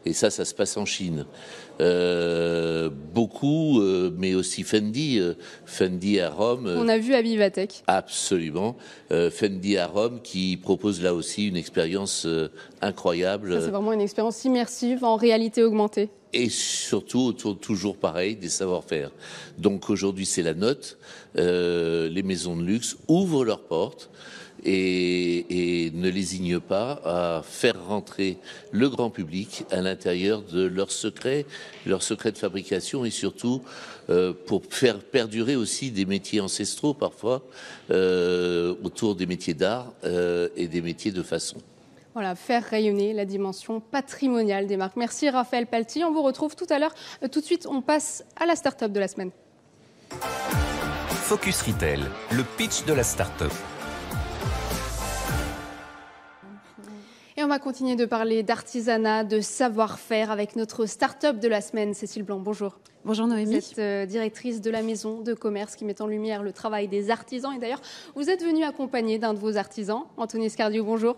Et 0.08 0.14
ça, 0.14 0.32
ça 0.32 0.44
se 0.44 0.56
passe 0.56 0.76
en 0.76 0.86
Chine. 0.86 1.26
Euh, 1.82 2.90
beaucoup, 3.14 3.80
mais 4.18 4.34
aussi 4.34 4.64
Fendi, 4.64 5.22
Fendi 5.66 6.20
à 6.20 6.32
Rome. 6.32 6.74
On 6.76 6.88
a 6.88 6.98
vu 6.98 7.14
à 7.14 7.22
Vivatech. 7.22 7.84
Absolument, 7.86 8.76
Fendi 9.10 9.78
à 9.78 9.86
Rome 9.86 10.22
qui 10.24 10.58
propose 10.58 11.04
là 11.04 11.14
aussi 11.14 11.48
une 11.48 11.58
expérience 11.58 12.26
incroyable. 12.82 13.62
C'est 13.62 13.70
vraiment 13.70 13.94
une 13.94 14.02
expérience 14.02 14.46
immersive 14.46 15.04
en 15.04 15.18
réalité 15.18 15.64
augmentée 15.64 16.10
et 16.36 16.50
surtout 16.50 17.22
autour 17.22 17.58
toujours 17.58 17.98
pareil 17.98 18.36
des 18.36 18.50
savoir-faire. 18.50 19.10
Donc 19.58 19.90
aujourd'hui 19.90 20.26
c'est 20.26 20.44
la 20.44 20.54
note. 20.54 20.98
Euh, 21.38 22.10
les 22.10 22.24
maisons 22.24 22.58
de 22.58 22.64
luxe 22.64 22.98
ouvrent 23.08 23.46
leurs 23.46 23.64
portes 23.64 24.10
et, 24.64 25.86
et 25.86 25.92
ne 25.92 26.10
lésignent 26.10 26.60
pas 26.60 27.02
à 27.06 27.42
faire 27.44 27.86
rentrer 27.88 28.38
le 28.72 28.90
grand 28.90 29.10
public 29.10 29.64
à 29.72 29.82
l'intérieur 29.82 30.42
de 30.42 30.64
leurs 30.64 30.92
secrets, 30.92 31.46
leurs 31.86 32.04
secrets 32.04 32.34
de 32.34 32.38
fabrication 32.38 33.06
et 33.06 33.12
surtout 33.12 33.62
euh, 34.10 34.34
pour 34.46 34.64
faire 34.70 35.00
perdurer 35.00 35.56
aussi 35.56 35.90
des 35.90 36.06
métiers 36.06 36.42
ancestraux 36.42 36.94
parfois 36.94 37.44
euh, 37.92 38.76
autour 38.84 39.16
des 39.16 39.26
métiers 39.26 39.54
d'art 39.54 39.94
et 40.58 40.68
des 40.68 40.82
métiers 40.82 41.12
de 41.12 41.24
façon. 41.24 41.58
Voilà, 42.16 42.34
faire 42.34 42.64
rayonner 42.64 43.12
la 43.12 43.26
dimension 43.26 43.82
patrimoniale 43.82 44.68
des 44.68 44.78
marques. 44.78 44.96
Merci 44.96 45.30
Raphaël 45.30 45.68
Palti. 45.68 46.02
On 46.06 46.14
vous 46.14 46.22
retrouve 46.22 46.56
tout 46.56 46.66
à 46.70 46.80
l'heure. 46.80 46.96
Euh, 47.22 47.28
tout 47.28 47.42
de 47.42 47.46
suite, 47.46 47.68
on 47.70 47.82
passe 47.82 48.24
à 48.38 48.46
la 48.46 48.56
start-up 48.56 48.94
de 48.94 49.02
la 49.02 49.10
semaine. 49.10 49.32
Focus 51.10 51.62
Retail, 51.64 52.00
le 52.32 52.44
pitch 52.56 52.86
de 52.86 52.94
la 52.94 53.04
start-up. 53.04 53.52
Et 57.36 57.44
on 57.44 57.50
va 57.50 57.60
continuer 57.60 57.98
de 57.98 58.06
parler 58.06 58.44
d'artisanat, 58.44 59.26
de 59.26 59.42
savoir-faire 59.42 60.32
avec 60.32 60.56
notre 60.56 60.86
start-up 60.86 61.38
de 61.38 61.50
la 61.50 61.60
semaine, 61.60 61.94
Cécile 61.94 62.24
Blanc. 62.24 62.40
Bonjour. 62.40 62.80
Bonjour 63.04 63.28
Noémie. 63.28 63.60
Vous 63.60 63.72
êtes 63.72 63.80
euh, 63.80 64.06
directrice 64.06 64.62
de 64.62 64.72
la 64.72 64.84
maison 64.84 65.20
de 65.20 65.34
commerce 65.34 65.76
qui 65.76 65.84
met 65.84 66.02
en 66.02 66.08
lumière 66.08 66.44
le 66.44 66.54
travail 66.54 66.88
des 66.88 67.12
artisans. 67.12 67.52
Et 67.54 67.60
d'ailleurs, 67.60 67.82
vous 68.16 68.30
êtes 68.30 68.42
venu 68.42 68.64
accompagner 68.64 69.20
d'un 69.20 69.34
de 69.34 69.40
vos 69.40 69.58
artisans, 69.58 70.04
Anthony 70.16 70.50
Scardio. 70.50 70.86
Bonjour. 70.86 71.18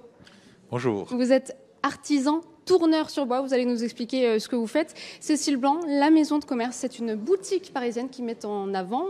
Bonjour. 0.70 1.08
Vous 1.12 1.32
êtes 1.32 1.56
artisan 1.82 2.42
tourneur 2.66 3.10
sur 3.10 3.26
bois. 3.26 3.40
Vous 3.42 3.54
allez 3.54 3.64
nous 3.64 3.86
expliquer 3.86 4.28
euh, 4.28 4.40
ce 4.40 4.50
que 4.50 4.58
vous 4.58 4.68
faites. 4.68 4.94
Cécile 5.22 5.56
Blanc, 5.56 5.80
la 5.88 6.10
maison 6.10 6.40
de 6.40 6.44
commerce, 6.44 6.76
c'est 6.76 7.00
une 7.00 7.16
boutique 7.16 7.72
parisienne 7.74 8.10
qui 8.10 8.22
met 8.22 8.46
en 8.46 8.74
avant 8.74 9.06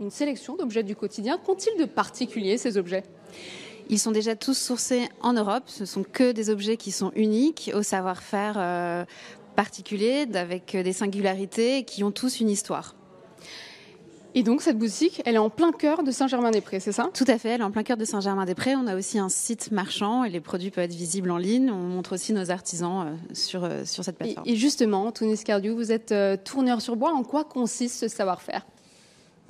une 0.00 0.10
sélection 0.10 0.56
d'objets 0.56 0.82
du 0.82 0.96
quotidien. 0.96 1.36
Qu'ont-ils 1.36 1.78
de 1.78 1.84
particulier 1.84 2.56
ces 2.56 2.78
objets? 2.78 3.02
Ils 3.90 3.98
sont 3.98 4.10
déjà 4.10 4.36
tous 4.36 4.56
sourcés 4.56 5.08
en 5.20 5.34
Europe. 5.34 5.64
Ce 5.66 5.84
sont 5.84 6.02
que 6.02 6.32
des 6.32 6.48
objets 6.48 6.78
qui 6.78 6.92
sont 6.92 7.12
uniques, 7.14 7.70
au 7.74 7.82
savoir-faire 7.82 8.54
euh, 8.56 9.04
particulier, 9.54 10.26
avec 10.32 10.74
des 10.74 10.92
singularités, 10.94 11.84
qui 11.84 12.04
ont 12.04 12.12
tous 12.12 12.40
une 12.40 12.48
histoire. 12.48 12.94
Et 14.34 14.42
donc 14.42 14.62
cette 14.62 14.78
boutique, 14.78 15.20
elle 15.26 15.34
est 15.34 15.38
en 15.38 15.50
plein 15.50 15.72
cœur 15.72 16.02
de 16.02 16.10
Saint-Germain-des-Prés, 16.10 16.80
c'est 16.80 16.92
ça? 16.92 17.10
Tout 17.12 17.24
à 17.28 17.38
fait, 17.38 17.50
elle 17.50 17.60
est 17.60 17.64
en 17.64 17.70
plein 17.70 17.82
cœur 17.82 17.96
de 17.96 18.04
Saint-Germain-des-Prés. 18.04 18.76
On 18.76 18.86
a 18.86 18.96
aussi 18.96 19.18
un 19.18 19.28
site 19.28 19.70
marchand 19.72 20.24
et 20.24 20.30
les 20.30 20.40
produits 20.40 20.70
peuvent 20.70 20.84
être 20.84 20.94
visibles 20.94 21.30
en 21.30 21.38
ligne. 21.38 21.70
On 21.70 21.74
montre 21.74 22.14
aussi 22.14 22.32
nos 22.32 22.50
artisans 22.50 23.06
euh, 23.06 23.34
sur, 23.34 23.64
euh, 23.64 23.84
sur 23.84 24.04
cette 24.04 24.16
et, 24.16 24.24
plateforme. 24.24 24.48
et 24.48 24.56
justement, 24.56 25.12
Tony 25.12 25.36
Scardiou, 25.36 25.76
vous 25.76 25.92
êtes 25.92 26.12
euh, 26.12 26.36
tourneur 26.36 26.80
sur 26.80 26.96
bois. 26.96 27.12
En 27.12 27.24
quoi 27.24 27.44
consiste 27.44 28.00
ce 28.00 28.08
savoir-faire? 28.08 28.64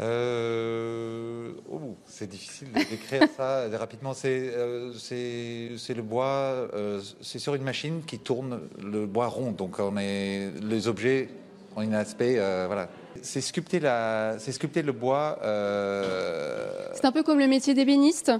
Euh, 0.01 1.53
oh, 1.71 1.97
c'est 2.07 2.29
difficile 2.29 2.73
de 2.73 2.79
décrire 2.79 3.29
ça 3.37 3.69
rapidement. 3.79 4.15
C'est 4.15 4.51
euh, 4.55 4.93
le 5.11 6.03
bois, 6.03 6.69
euh, 6.75 7.01
c'est 7.21 7.39
sur 7.39 7.55
une 7.55 7.63
machine 7.63 8.03
qui 8.07 8.19
tourne 8.19 8.61
le 8.83 9.07
bois 9.07 9.29
rond. 9.29 9.53
Donc 9.53 9.79
on 9.79 9.97
est, 9.99 10.51
les 10.63 10.89
objets 10.89 11.29
ont 11.77 11.81
un 11.81 11.93
aspect, 11.93 12.37
euh, 12.39 12.65
voilà. 12.67 12.89
C'est 13.21 13.41
sculpter, 13.41 13.81
la, 13.81 14.37
c'est 14.39 14.53
sculpter 14.53 14.83
le 14.83 14.93
bois. 14.93 15.39
euh, 15.43 16.89
C'est 16.95 17.05
un 17.05 17.13
peu 17.13 17.23
comme 17.23 17.39
le 17.39 17.47
métier 17.49 17.75
d'ébéniste. 17.75 18.33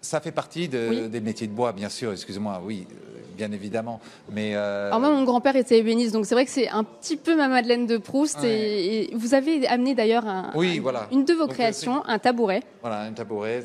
ça 0.00 0.20
fait 0.20 0.32
partie 0.32 0.68
de- 0.68 0.86
Oui. 0.90 1.08
des 1.08 1.20
métiers 1.20 1.46
de 1.46 1.52
bois, 1.52 1.72
bien 1.72 1.88
sûr. 1.88 2.12
Excusez-moi, 2.12 2.60
oui, 2.64 2.86
euh, 2.90 3.20
bien 3.36 3.52
évidemment. 3.52 4.00
Mais 4.30 4.54
euh, 4.56 4.88
Alors 4.88 5.00
moi, 5.00 5.10
mon 5.10 5.22
grand-père 5.24 5.54
était 5.56 5.78
ébéniste, 5.78 6.12
donc 6.12 6.26
c'est 6.26 6.34
vrai 6.34 6.44
que 6.44 6.50
c'est 6.50 6.68
un 6.68 6.82
petit 6.84 7.16
peu 7.16 7.36
ma 7.36 7.46
Madeleine 7.48 7.86
de 7.86 7.98
Proust. 7.98 8.40
Ouais. 8.42 8.48
Et, 8.50 9.12
et 9.12 9.16
vous 9.16 9.34
avez 9.34 9.66
amené 9.68 9.94
d'ailleurs 9.94 10.26
un- 10.26 10.50
Oui, 10.54 10.78
un- 10.78 10.82
voilà. 10.82 11.06
une 11.12 11.24
de 11.24 11.32
vos 11.34 11.46
Donc, 11.46 11.52
créations, 11.54 12.04
un 12.06 12.18
tabouret. 12.18 12.62
Voilà, 12.80 13.02
un 13.02 13.12
tabouret. 13.12 13.62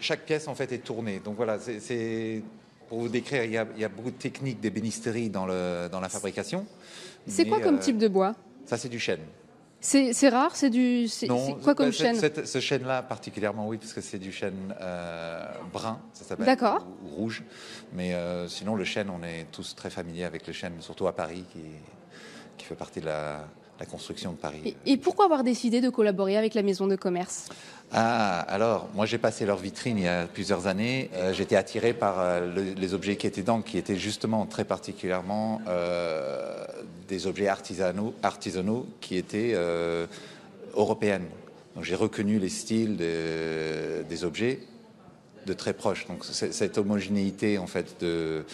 chaque 0.00 0.24
pièce 0.24 0.48
en 0.48 0.54
fait 0.54 0.72
est 0.72 0.78
tournée. 0.78 1.20
Donc 1.24 1.36
voilà, 1.36 1.58
c'est- 1.58 2.42
pour 2.88 2.98
vous 2.98 3.08
décrire, 3.08 3.44
il 3.44 3.52
y, 3.52 3.56
a, 3.56 3.66
il 3.76 3.80
y 3.82 3.84
a 3.84 3.88
beaucoup 3.88 4.10
de 4.10 4.16
techniques 4.16 4.58
d'ébénisterie 4.60 5.28
dans, 5.30 5.46
le, 5.46 5.88
dans 5.92 6.00
la 6.00 6.08
fabrication. 6.08 6.66
C'est 7.28 7.46
quoi 7.46 7.60
comme 7.60 7.78
type 7.78 7.98
de 7.98 8.08
bois? 8.08 8.34
Ça, 8.66 8.76
c'est 8.76 8.88
du 8.88 8.98
chêne. 8.98 9.20
C'est 9.80 10.28
rare, 10.28 10.56
c'est 10.56 10.70
du. 10.70 11.08
C'est 11.08 11.26
quoi 11.26 11.74
comme 11.74 11.86
bah, 11.86 11.92
chêne 11.92 12.14
cette- 12.16 12.36
cette- 12.36 12.46
Ce 12.46 12.60
chêne-là, 12.60 13.02
particulièrement, 13.02 13.66
oui, 13.66 13.78
parce 13.78 13.92
que 13.92 14.00
c'est 14.00 14.18
du 14.18 14.30
chêne 14.32 14.74
euh, 14.80 15.42
brun, 15.72 15.98
ça 16.12 16.24
s'appelle. 16.24 16.46
D'accord. 16.46 16.86
Ou, 17.04 17.06
ou 17.06 17.14
rouge. 17.16 17.42
Mais 17.94 18.14
euh, 18.14 18.46
sinon, 18.48 18.74
le 18.74 18.84
chêne, 18.84 19.08
on 19.10 19.22
est 19.24 19.46
tous 19.52 19.74
très 19.74 19.90
familiers 19.90 20.24
avec 20.24 20.46
le 20.46 20.52
chêne, 20.52 20.74
surtout 20.80 21.06
à 21.06 21.12
Paris, 21.14 21.44
qui, 21.52 21.60
qui 22.58 22.66
fait 22.66 22.74
partie 22.74 23.00
de 23.00 23.06
la, 23.06 23.46
la 23.78 23.86
construction 23.86 24.32
de 24.32 24.36
Paris. 24.36 24.60
et, 24.84 24.92
et 24.92 24.96
pourquoi 24.98 25.24
avoir 25.24 25.42
décidé 25.44 25.80
de 25.80 25.88
collaborer 25.88 26.36
avec 26.36 26.52
la 26.54 26.62
maison 26.62 26.86
de 26.86 26.96
commerce? 26.96 27.48
Ah, 27.92 28.40
alors, 28.42 28.88
moi 28.94 29.04
j'ai 29.04 29.18
passé 29.18 29.44
leur 29.46 29.56
vitrine 29.56 29.98
il 29.98 30.04
y 30.04 30.08
a 30.08 30.26
plusieurs 30.26 30.66
années. 30.68 31.10
Euh, 31.14 31.32
J'étais 31.32 31.56
attiré 31.56 31.92
par 31.92 32.20
euh, 32.20 32.54
le- 32.54 32.74
les 32.74 32.94
objets 32.94 33.16
qui 33.16 33.26
étaient 33.26 33.40
dedans, 33.40 33.62
qui 33.62 33.78
étaient 33.78 33.96
justement 33.96 34.46
très 34.46 34.64
particulièrement 34.64 35.60
euh, 35.66 36.64
des 37.10 37.26
objets 37.26 37.48
artisanaux, 37.48 38.14
artisanaux 38.22 38.86
qui 39.00 39.16
étaient 39.16 39.52
euh, 39.54 40.06
européennes. 40.74 41.26
Donc 41.74 41.84
j'ai 41.84 41.96
reconnu 41.96 42.38
les 42.38 42.48
styles 42.48 42.96
de- 42.96 44.02
des 44.08 44.24
objets 44.24 44.60
de 45.46 45.52
très 45.52 45.74
proche. 45.74 46.06
Donc 46.06 46.24
cette 46.24 46.78
homogénéité 46.78 47.58
en 47.58 47.66
fait 47.66 47.96
de 48.00 48.44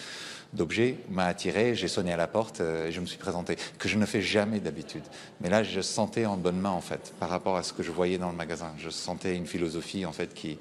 d'objets 0.53 0.95
m'a 1.11 1.25
attiré, 1.25 1.75
j'ai 1.75 1.89
sonné 1.89 2.13
à 2.13 2.17
la 2.17 2.25
porte 2.25 2.61
euh, 2.61 2.87
et 2.87 2.91
je 2.93 3.01
me 3.01 3.05
suis 3.05 3.17
présenté, 3.17 3.57
que 3.77 3.89
je 3.89 3.97
ne 3.97 4.05
fais 4.05 4.21
jamais 4.21 4.59
d'habitude. 4.61 5.03
Mais 5.41 5.49
là, 5.49 5.61
je 5.61 5.81
sentais 5.81 6.25
en 6.25 6.37
bonne 6.37 6.57
main 6.57 6.71
en 6.71 6.81
fait, 6.81 7.13
par 7.19 7.29
rapport 7.29 7.57
à 7.57 7.63
ce 7.63 7.73
que 7.73 7.83
je 7.83 7.91
voyais 7.91 8.17
dans 8.17 8.31
le 8.31 8.37
magasin. 8.37 8.71
Je 8.79 8.89
sentais 8.89 9.35
une 9.35 9.45
philosophie 9.45 10.05
en 10.05 10.13
fait 10.13 10.33
qui, 10.33 10.57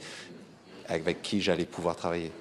avec 0.88 1.22
qui 1.22 1.40
j'allais 1.40 1.66
pouvoir 1.66 1.94
travailler. 1.94 2.32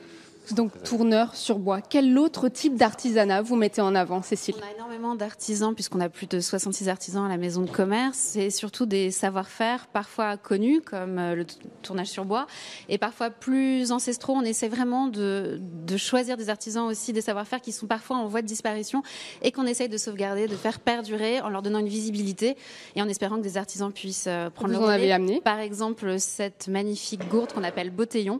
Donc 0.52 0.72
tourneur 0.84 1.36
sur 1.36 1.58
bois. 1.60 1.82
Quel 1.82 2.18
autre 2.18 2.50
type 2.50 2.76
d'artisanat 2.76 3.42
vous 3.44 3.56
mettez 3.56 3.82
en 3.82 3.94
avant, 3.96 4.22
Cécile? 4.24 4.56
On 4.60 4.64
a 4.64 4.85
énormément 4.96 5.16
d'artisans, 5.16 5.74
puisqu'on 5.74 6.00
a 6.00 6.08
plus 6.08 6.26
de 6.28 6.40
66 6.40 6.88
artisans 6.88 7.26
à 7.26 7.30
la 7.30 7.36
maison 7.38 7.62
de 7.64 7.70
commerce. 7.70 8.18
C'est 8.18 8.50
surtout 8.50 8.86
des 8.86 9.12
savoir-faire 9.12 9.88
parfois 9.88 10.38
connus, 10.38 10.82
comme 10.82 11.20
euh, 11.20 11.36
le 11.36 11.46
tournage 11.82 12.08
sur 12.08 12.24
bois, 12.24 12.48
et 12.88 12.98
parfois 12.98 13.30
plus 13.30 13.92
ancestraux. 13.92 14.34
On 14.34 14.44
essaie 14.44 14.70
vraiment 14.70 15.08
de, 15.08 15.60
de 15.62 15.98
choisir 15.98 16.38
des 16.38 16.50
artisans 16.50 16.86
aussi, 16.88 17.12
des 17.12 17.22
savoir-faire 17.22 17.60
qui 17.60 17.74
sont 17.74 17.88
parfois 17.88 18.18
en 18.18 18.28
voie 18.28 18.42
de 18.42 18.48
disparition 18.48 19.04
et 19.42 19.52
qu'on 19.52 19.66
essaye 19.66 19.90
de 19.90 19.98
sauvegarder, 19.98 20.48
de 20.48 20.56
faire 20.56 20.80
perdurer 20.80 21.42
en 21.42 21.50
leur 21.50 21.62
donnant 21.62 21.80
une 21.80 21.90
visibilité 21.90 22.56
et 22.96 23.02
en 23.02 23.10
espérant 23.10 23.36
que 23.38 23.42
des 23.44 23.58
artisans 23.58 23.92
puissent 23.92 24.26
euh, 24.28 24.50
prendre 24.50 24.74
Vous 24.74 24.80
le 24.80 24.86
en 24.86 24.88
relais. 24.88 25.04
avez 25.04 25.12
amené? 25.12 25.42
Par 25.42 25.60
exemple, 25.60 26.20
cette 26.20 26.70
magnifique 26.70 27.28
gourde 27.28 27.52
qu'on 27.52 27.64
appelle 27.64 27.90
Botellon. 27.90 28.40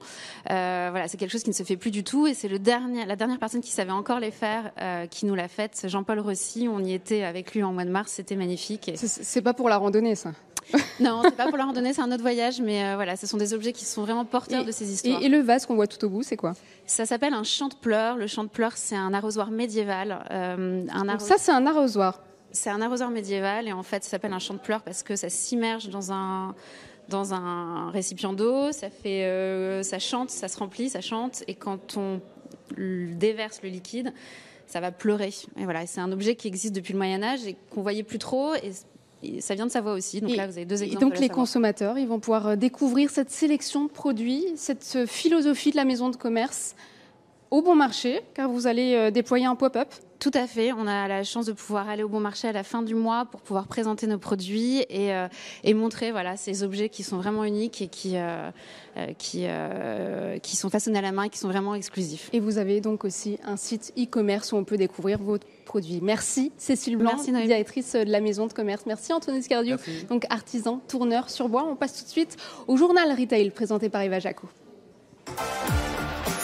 Euh, 0.52 0.88
voilà, 0.92 1.10
c'est 1.10 1.18
quelque 1.18 1.32
chose 1.32 1.44
qui 1.44 1.50
ne 1.50 1.56
se 1.56 1.64
fait 1.64 1.78
plus 1.78 1.92
du 1.92 2.04
tout 2.06 2.28
et 2.28 2.34
c'est 2.34 2.48
le 2.48 2.60
dernier, 2.60 3.06
la 3.06 3.18
dernière 3.18 3.40
personne 3.40 3.62
qui 3.62 3.72
savait 3.72 3.92
encore 3.92 4.22
les 4.22 4.32
faire 4.32 4.72
euh, 4.80 5.06
qui 5.08 5.26
nous 5.26 5.36
l'a 5.36 5.50
faite. 5.50 5.86
Jean-Paul 5.90 6.20
Rossi. 6.22 6.45
On 6.72 6.84
y 6.84 6.94
était 6.94 7.24
avec 7.24 7.54
lui 7.54 7.64
en 7.64 7.74
mois 7.74 7.86
de 7.86 7.90
mars. 7.92 8.12
C'était 8.14 8.36
magnifique. 8.36 8.90
Et- 8.90 8.98
C'est- 8.98 9.42
pas 9.42 9.54
pour 9.54 9.70
la 9.70 9.78
randonnée, 9.78 10.16
ça. 10.16 10.32
Non, 11.00 11.22
c'est 11.24 11.36
pas 11.36 11.48
pour 11.48 11.58
la 11.58 11.66
randonnée, 11.66 11.94
c'est 11.94 12.02
un 12.02 12.12
autre 12.12 12.22
voyage, 12.24 12.60
mais 12.60 12.84
euh, 12.84 12.96
voilà, 12.96 13.16
ce 13.16 13.28
sont 13.28 13.38
des 13.38 13.54
objets 13.54 13.72
qui 13.72 13.86
sont 13.86 14.02
vraiment 14.04 14.26
porteurs 14.26 14.66
de 14.66 14.72
ces 14.72 14.92
histoires. 14.92 15.22
Et, 15.22 15.26
et 15.26 15.30
le 15.30 15.40
vase 15.40 15.66
qu'on 15.68 15.76
voit 15.76 15.86
tout 15.86 16.04
au 16.06 16.10
bout, 16.10 16.24
c'est 16.24 16.38
quoi? 16.38 16.54
Ça 16.88 17.06
s'appelle 17.06 17.34
un 17.36 17.44
chant 17.44 17.68
de 17.68 17.76
pleurs. 17.76 18.18
Le 18.18 18.26
chant 18.26 18.44
de 18.44 18.50
pleurs, 18.50 18.76
c'est 18.76 18.96
un 18.96 19.14
arrosoir 19.14 19.52
médiéval. 19.52 20.26
euh, 20.32 20.84
un 20.92 21.20
ça, 21.20 21.36
c'est 21.38 21.52
un 21.52 21.68
arrosoir. 21.68 22.20
C'est 22.52 22.70
un 22.72 22.82
arrosoir 22.82 23.10
médiéval 23.12 23.68
et 23.68 23.74
en 23.74 23.84
fait, 23.84 24.04
ça 24.04 24.12
s'appelle 24.12 24.34
un 24.34 24.40
champ 24.40 24.54
de 24.56 24.60
pleurs 24.60 24.82
parce 24.82 25.04
que 25.04 25.16
ça 25.16 25.30
s'immerge 25.30 25.90
dans 25.90 26.12
un 26.12 26.56
dans 27.10 27.36
un 27.36 27.92
récipient 27.92 28.34
d'eau, 28.34 28.72
ça 28.72 28.90
fait, 28.90 29.26
euh, 29.26 29.84
ça 29.84 30.00
chante, 30.00 30.32
ça 30.32 30.48
se 30.48 30.58
remplit, 30.58 30.90
ça 30.90 31.02
chante 31.02 31.44
et 31.48 31.54
quand 31.54 31.98
on 31.98 32.20
déverse 32.78 33.60
le 33.62 33.70
liquide, 33.70 34.12
ça 34.68 34.80
va 34.80 34.92
pleurer. 34.92 35.34
Et 35.58 35.64
voilà, 35.64 35.84
et 35.84 35.88
c'est 35.88 36.02
un 36.02 36.12
objet 36.12 36.36
qui 36.36 36.48
existe 36.48 36.74
depuis 36.76 36.94
le 36.94 36.98
Moyen 37.00 37.22
Âge 37.24 37.46
et 37.48 37.56
qu'on 37.70 37.82
voyait 37.82 38.04
plus 38.04 38.20
trop 38.20 38.54
et, 38.56 38.72
et 39.24 39.42
ça 39.42 39.56
vient 39.56 39.66
de 39.66 39.72
sa 39.72 39.82
voix 39.82 39.94
aussi. 39.94 40.22
Donc 40.22 40.32
Et- 40.32 40.36
là, 40.36 40.46
vous 40.48 40.58
avez 40.58 40.66
deux 40.66 40.82
Et 40.82 40.86
exemples. 40.86 41.02
donc 41.02 41.10
de 41.12 41.16
la 41.16 41.22
les 41.22 41.28
Savoie. 41.28 41.42
consommateurs, 41.42 41.98
ils 41.98 42.08
vont 42.08 42.20
pouvoir 42.20 42.48
euh, 42.48 42.56
découvrir 42.56 43.10
cette 43.10 43.32
sélection 43.32 43.86
de 43.86 43.90
produits, 43.90 44.46
cette 44.56 44.94
euh, 44.96 45.06
philosophie 45.08 45.72
de 45.72 45.76
la 45.78 45.86
maison 45.86 46.10
de 46.10 46.16
commerce 46.16 46.76
au 47.52 47.62
bon 47.62 47.76
marché, 47.76 48.22
car 48.34 48.50
vous 48.50 48.68
allez 48.68 48.96
euh, 48.96 49.12
déployer 49.12 49.46
un 49.46 49.56
pop-up. 49.56 49.90
Tout 50.20 50.32
à 50.34 50.48
fait. 50.48 50.72
On 50.72 50.88
a 50.88 51.08
la 51.08 51.24
chance 51.24 51.46
de 51.46 51.52
pouvoir 51.52 51.90
aller 51.90 52.04
au 52.04 52.10
bon 52.10 52.20
marché 52.20 52.48
à 52.48 52.52
la 52.52 52.64
fin 52.64 52.82
du 52.82 52.96
mois 52.96 53.26
pour 53.26 53.42
pouvoir 53.42 53.68
présenter 53.68 54.08
nos 54.08 54.18
produits 54.18 54.80
et, 54.90 55.14
euh, 55.14 55.28
et 55.64 55.74
montrer 55.74 56.12
voilà 56.12 56.38
ces 56.38 56.64
objets 56.64 56.90
qui 56.90 57.04
sont 57.04 57.18
vraiment 57.18 57.44
uniques 57.44 57.82
et 57.82 57.88
qui 57.88 58.14
euh, 58.16 58.50
qui 59.18 59.44
euh, 59.44 60.40
qui 60.40 60.56
sont 60.56 60.70
façonnés 60.70 61.00
à 61.00 61.02
la 61.02 61.12
main 61.12 61.24
et 61.24 61.30
qui 61.30 61.38
sont 61.38 61.50
vraiment 61.50 61.76
exclusifs. 61.76 62.30
Et 62.34 62.40
vous 62.40 62.58
avez 62.58 62.82
donc 62.82 63.04
aussi 63.04 63.38
un 63.44 63.58
site 63.58 63.94
e-commerce 63.98 64.52
où 64.52 64.56
on 64.56 64.64
peut 64.64 64.78
découvrir 64.78 65.20
vos 65.20 65.38
produits. 65.66 66.00
Merci 66.02 66.52
Cécile 66.58 66.98
Blanc, 66.98 67.12
Merci, 67.16 67.32
directrice 67.32 67.94
de 67.94 68.10
la 68.10 68.22
maison 68.22 68.48
de 68.48 68.54
commerce. 68.54 68.86
Merci 68.86 69.14
Anthony 69.14 69.44
Scardio, 69.44 69.76
Merci. 69.76 70.06
donc 70.06 70.26
artisan, 70.30 70.82
tourneur 70.88 71.30
sur 71.30 71.50
bois. 71.50 71.68
On 71.70 71.76
passe 71.76 72.00
tout 72.00 72.06
de 72.06 72.10
suite 72.10 72.38
au 72.68 72.78
journal 72.78 73.12
Retail 73.12 73.52
présenté 73.52 73.90
par 73.90 74.02
Eva 74.02 74.20
Jaco. 74.20 74.48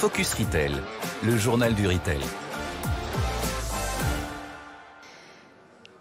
Focus 0.01 0.34
Retail, 0.34 0.72
le 1.24 1.38
journal 1.38 1.75
du 1.75 1.86
retail. 1.86 2.17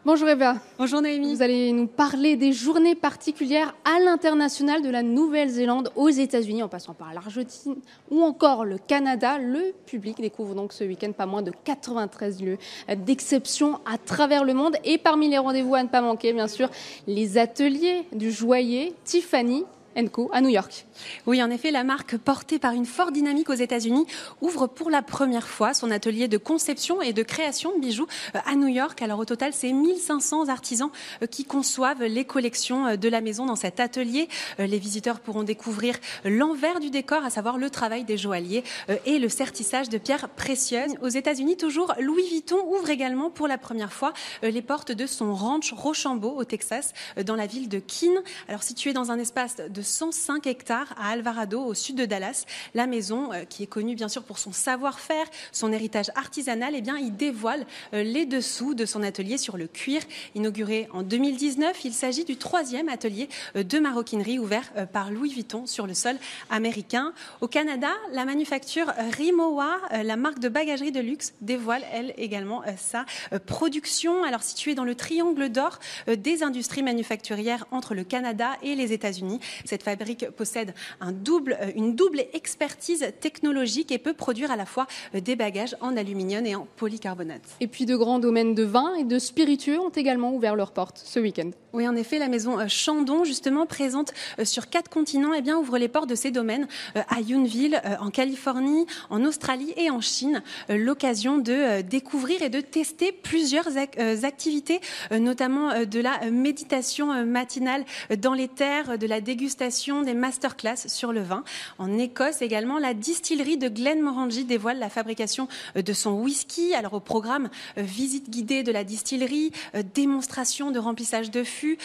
Bonjour 0.07 0.27
Eva. 0.27 0.55
Bonjour 0.79 1.03
Naomi. 1.03 1.35
Vous 1.35 1.43
allez 1.43 1.71
nous 1.73 1.87
parler 1.87 2.37
des 2.37 2.55
journées 2.55 2.95
particulières 2.95 3.75
à 3.85 4.01
l'international 4.01 4.81
de 4.81 4.89
la 4.89 5.03
Nouvelle-Zélande 5.03 5.93
aux 5.97 6.09
États-Unis, 6.09 6.63
en 6.63 6.69
passant 6.71 6.95
par 6.95 7.13
l'Argentine 7.13 7.77
ou 8.11 8.23
encore 8.23 8.65
le 8.65 8.79
Canada. 8.79 9.37
Le 9.37 9.75
public 9.85 10.19
découvre 10.19 10.55
donc 10.55 10.73
ce 10.73 10.85
week-end 10.85 11.13
pas 11.13 11.27
moins 11.27 11.43
de 11.43 11.53
93 11.65 12.43
lieux 12.43 12.57
d'exception 13.05 13.81
à 13.85 13.99
travers 13.99 14.45
le 14.45 14.55
monde. 14.55 14.77
Et 14.83 14.97
parmi 14.97 15.29
les 15.29 15.37
rendez-vous 15.37 15.75
à 15.75 15.83
ne 15.83 15.89
pas 15.89 16.01
manquer, 16.01 16.33
bien 16.33 16.49
sûr, 16.49 16.71
les 17.07 17.37
ateliers 17.37 18.07
du 18.15 18.33
joaillier 18.33 18.95
Tiffany 19.05 19.67
Co 20.13 20.31
à 20.33 20.41
New 20.41 20.49
York. 20.49 20.87
Oui, 21.27 21.43
en 21.43 21.51
effet, 21.51 21.71
la 21.71 21.85
marque 21.85 22.17
portée 22.17 22.59
par 22.59 22.73
une 22.73 22.87
forte 22.87 23.13
dynamique 23.13 23.51
aux 23.51 23.55
États-Unis 23.55 24.07
ouvre 24.41 24.67
pour 24.67 24.91
la 24.91 25.03
première 25.03 25.49
fois 25.49 25.75
son 25.75 25.91
atelier 25.91 26.29
de 26.29 26.39
conception 26.39 27.03
et 27.03 27.13
de 27.13 27.23
création 27.23 27.75
de 27.75 27.81
bijoux 27.81 28.07
euh, 28.35 28.39
à 28.47 28.55
New 28.55 28.69
York. 28.69 29.03
Alors 29.03 29.19
au 29.19 29.25
total, 29.25 29.53
c'est 29.53 29.73
1500 29.73 30.49
artisans 30.49 30.91
euh, 31.23 31.27
qui 31.27 31.45
conçoivent 31.45 32.05
les 32.05 32.25
collections 32.25 32.87
euh, 32.87 32.97
de 32.97 33.09
la 33.09 33.21
maison 33.21 33.47
dans 33.47 33.57
cet 33.57 33.81
atelier. 33.81 34.29
Les 34.59 34.79
visiteurs 34.79 35.21
pourront 35.21 35.43
découvrir 35.43 35.97
l'envers 36.25 36.81
du 36.81 36.91
décor, 36.91 37.25
à 37.25 37.31
savoir 37.31 37.59
le 37.59 37.71
travail 37.71 38.05
des 38.05 38.17
joailliers 38.17 38.65
et 39.07 39.19
le 39.19 39.29
sertissage 39.29 39.89
de 39.89 39.99
pierres 39.99 40.29
précieuses. 40.29 40.95
Aux 41.03 41.09
États-Unis, 41.09 41.57
toujours, 41.57 41.95
Louis 42.01 42.29
Vuitton 42.29 42.59
ouvre 42.67 42.91
également 42.91 43.31
pour 43.31 43.49
la 43.49 43.59
première 43.59 43.93
fois 43.93 44.13
les 44.43 44.63
portes 44.63 44.93
de 44.93 45.07
son 45.07 45.35
ranch 45.35 45.73
Rochambeau 45.73 46.35
au 46.37 46.45
Texas, 46.45 46.93
dans 47.25 47.37
la 47.37 47.47
ville 47.47 47.69
de 47.69 47.79
Keene. 47.79 48.23
Alors 48.49 48.63
situé 48.63 48.93
dans 48.93 49.11
un 49.11 49.19
espace 49.19 49.57
de 49.57 49.80
105 49.83 50.47
hectares 50.47 50.95
à 50.99 51.11
Alvarado, 51.11 51.63
au 51.63 51.75
sud 51.75 51.97
de 51.97 52.05
Dallas. 52.05 52.45
La 52.75 52.87
maison, 52.87 53.33
euh, 53.33 53.45
qui 53.45 53.63
est 53.63 53.67
connue 53.67 53.95
bien 53.95 54.09
sûr 54.09 54.23
pour 54.23 54.39
son 54.39 54.53
savoir-faire, 54.53 55.27
son 55.53 55.73
héritage 55.73 56.11
artisanal, 56.15 56.75
eh 56.75 56.81
bien, 56.81 56.97
il 56.97 57.17
dévoile 57.17 57.67
euh, 57.95 58.03
les 58.03 58.27
dessous 58.27 58.75
de 58.75 58.85
son 58.85 59.03
atelier 59.03 59.39
sur 59.39 59.57
le 59.57 59.67
cuir. 59.67 60.03
Inauguré 60.35 60.89
en 60.93 61.03
2019, 61.03 61.85
il 61.85 61.93
s'agit 61.93 62.25
du 62.25 62.37
troisième 62.37 62.89
atelier 62.89 63.29
euh, 63.57 63.63
de 63.63 63.79
maroquinerie 63.79 64.39
ouvert 64.39 64.73
par 64.93 65.11
Louis 65.11 65.31
Vuitton 65.31 65.67
sur 65.67 65.87
le 65.87 65.95
sol 65.95 66.17
américain. 66.51 67.13
Au 67.41 67.49
Canada, 67.49 67.91
la 68.13 68.25
manufacture 68.25 68.93
Rimowa, 69.17 69.79
la 70.03 70.17
marque 70.17 70.39
de 70.39 70.49
bagagerie 70.49 70.93
de 70.93 71.01
luxe, 71.01 71.33
dévoile 71.41 71.83
elle 71.93 72.15
également 72.17 72.63
sa 72.77 73.05
production. 73.47 74.25
Alors 74.25 74.43
située 74.43 74.75
dans 74.75 74.85
le 74.85 74.95
triangle 74.95 75.49
d'or 75.49 75.79
des 76.07 76.43
industries 76.43 76.83
manufacturières 76.83 77.67
entre 77.71 77.95
le 77.95 78.05
Canada 78.05 78.51
et 78.63 78.75
les 78.75 78.93
États-Unis. 78.93 79.41
Cette 79.71 79.85
fabrique 79.85 80.29
possède 80.31 80.75
un 81.01 81.13
double, 81.13 81.57
euh, 81.63 81.71
une 81.77 81.95
double 81.95 82.25
expertise 82.33 83.07
technologique 83.21 83.93
et 83.93 83.99
peut 83.99 84.15
produire 84.15 84.51
à 84.51 84.57
la 84.57 84.67
fois 84.67 84.89
euh, 85.15 85.21
des 85.21 85.37
bagages 85.37 85.77
en 85.81 85.97
aluminium 85.97 86.45
et 86.45 86.57
en 86.57 86.67
polycarbonate. 86.75 87.45
Et 87.61 87.69
puis 87.69 87.87
de 87.87 87.95
grands 87.95 88.19
domaines 88.19 88.57
de 88.57 88.65
vin 88.65 88.93
et 88.97 89.05
de 89.05 89.21
spiritueux 89.21 89.79
ont 89.79 89.91
également 89.91 90.35
ouvert 90.35 90.57
leurs 90.57 90.73
portes 90.73 91.01
ce 91.05 91.21
week-end. 91.21 91.51
Oui, 91.73 91.87
en 91.87 91.95
effet, 91.95 92.19
la 92.19 92.27
maison 92.27 92.59
euh, 92.59 92.67
Chandon, 92.67 93.23
justement 93.23 93.65
présente 93.65 94.13
sur 94.43 94.71
quatre 94.71 94.91
continents, 94.91 95.35
eh 95.35 95.41
bien, 95.41 95.57
ouvre 95.57 95.79
les 95.79 95.87
portes 95.87 96.11
de 96.11 96.17
ces 96.17 96.33
domaines 96.33 96.67
à 96.97 97.21
Younville, 97.21 97.81
en 98.01 98.11
Californie, 98.11 98.87
en 99.09 99.25
Australie 99.25 99.73
et 99.77 99.89
en 99.91 100.01
Chine. 100.01 100.43
L'occasion 100.69 101.39
de 101.39 101.83
découvrir 101.83 102.43
et 102.43 102.49
de 102.49 102.61
tester 102.61 103.13
plusieurs 103.13 103.77
activités, 103.77 104.81
notamment 105.13 105.85
de 105.85 106.01
la 106.01 106.31
méditation 106.31 107.25
matinale 107.25 107.85
dans 108.19 108.35
les 108.35 108.49
terres, 108.49 108.99
de 108.99 109.07
la 109.07 109.21
dégustation, 109.21 109.60
des 109.61 110.15
masterclass 110.15 110.87
sur 110.87 111.13
le 111.13 111.21
vin. 111.21 111.45
En 111.79 111.99
Écosse 111.99 112.41
également, 112.41 112.79
la 112.79 112.95
distillerie 112.95 113.59
de 113.59 113.69
Glenmorangie 113.69 114.47
dévoile 114.47 114.79
la 114.79 114.89
fabrication 114.89 115.49
euh, 115.77 115.83
de 115.83 115.93
son 115.93 116.13
whisky. 116.13 116.75
Alors 116.75 116.95
au 116.95 117.01
programme, 117.01 117.51
euh, 117.77 117.83
visite 117.83 118.31
guidée 118.31 118.63
de 118.63 118.73
la 118.73 118.85
distillerie, 118.85 119.53
euh, 119.75 119.83
démonstration 119.95 120.71
de 120.71 120.79
remplissage 120.79 121.31
de 121.31 121.45
fûts, 121.45 121.77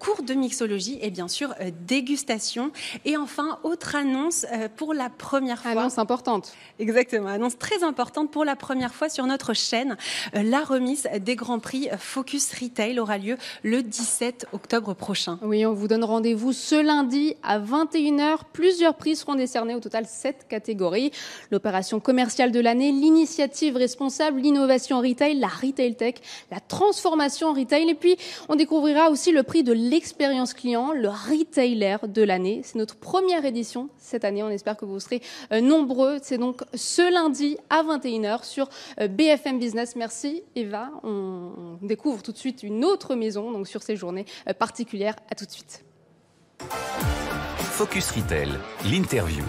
cours 0.00 0.22
de 0.24 0.34
mixologie 0.34 0.98
et 1.02 1.10
bien 1.10 1.28
sûr 1.28 1.54
dégustation. 1.86 2.72
Et 3.04 3.16
enfin, 3.16 3.58
autre 3.62 3.94
annonce 3.94 4.46
pour 4.76 4.92
la 4.94 5.08
première 5.08 5.62
fois. 5.62 5.70
Annonce 5.70 5.98
importante. 5.98 6.52
Exactement, 6.78 7.28
annonce 7.28 7.58
très 7.58 7.84
importante 7.84 8.30
pour 8.30 8.44
la 8.44 8.56
première 8.56 8.94
fois 8.94 9.08
sur 9.08 9.26
notre 9.26 9.54
chaîne. 9.54 9.96
La 10.32 10.60
remise 10.60 11.08
des 11.20 11.36
Grands 11.36 11.58
Prix 11.58 11.88
Focus 11.98 12.52
Retail 12.60 12.98
aura 12.98 13.18
lieu 13.18 13.36
le 13.62 13.82
17 13.82 14.48
octobre 14.52 14.94
prochain. 14.94 15.38
Oui, 15.42 15.64
on 15.66 15.72
vous 15.72 15.88
donne 15.88 16.04
rendez-vous 16.04 16.52
ce 16.52 16.80
lundi 16.80 17.19
à 17.42 17.58
21h. 17.58 18.38
Plusieurs 18.52 18.94
prix 18.94 19.16
seront 19.16 19.34
décernés, 19.34 19.74
au 19.74 19.80
total 19.80 20.06
7 20.06 20.46
catégories. 20.48 21.10
L'opération 21.50 22.00
commerciale 22.00 22.52
de 22.52 22.60
l'année, 22.60 22.92
l'initiative 22.92 23.76
responsable, 23.76 24.40
l'innovation 24.40 25.00
retail, 25.00 25.38
la 25.38 25.48
retail 25.48 25.94
tech, 25.94 26.14
la 26.50 26.60
transformation 26.60 27.48
en 27.48 27.52
retail. 27.54 27.88
Et 27.88 27.94
puis, 27.94 28.16
on 28.48 28.56
découvrira 28.56 29.10
aussi 29.10 29.32
le 29.32 29.42
prix 29.42 29.62
de 29.62 29.72
l'expérience 29.72 30.54
client, 30.54 30.92
le 30.92 31.08
retailer 31.08 31.96
de 32.06 32.22
l'année. 32.22 32.60
C'est 32.64 32.78
notre 32.78 32.96
première 32.96 33.44
édition 33.44 33.88
cette 33.98 34.24
année. 34.24 34.42
On 34.42 34.50
espère 34.50 34.76
que 34.76 34.84
vous 34.84 35.00
serez 35.00 35.22
euh, 35.52 35.60
nombreux. 35.60 36.18
C'est 36.22 36.38
donc 36.38 36.62
ce 36.74 37.12
lundi 37.12 37.56
à 37.68 37.82
21h 37.82 38.44
sur 38.44 38.68
euh, 39.00 39.08
BFM 39.08 39.58
Business. 39.58 39.96
Merci 39.96 40.42
Eva. 40.54 40.90
On 41.02 41.78
découvre 41.82 42.22
tout 42.22 42.32
de 42.32 42.38
suite 42.38 42.62
une 42.62 42.84
autre 42.84 43.14
maison 43.14 43.50
donc 43.50 43.68
sur 43.68 43.82
ces 43.82 43.96
journées 43.96 44.26
euh, 44.48 44.54
particulières. 44.54 45.16
À 45.30 45.34
tout 45.34 45.44
de 45.44 45.50
suite. 45.50 45.84
Focus 46.68 48.10
Retail, 48.10 48.58
l'interview. 48.84 49.44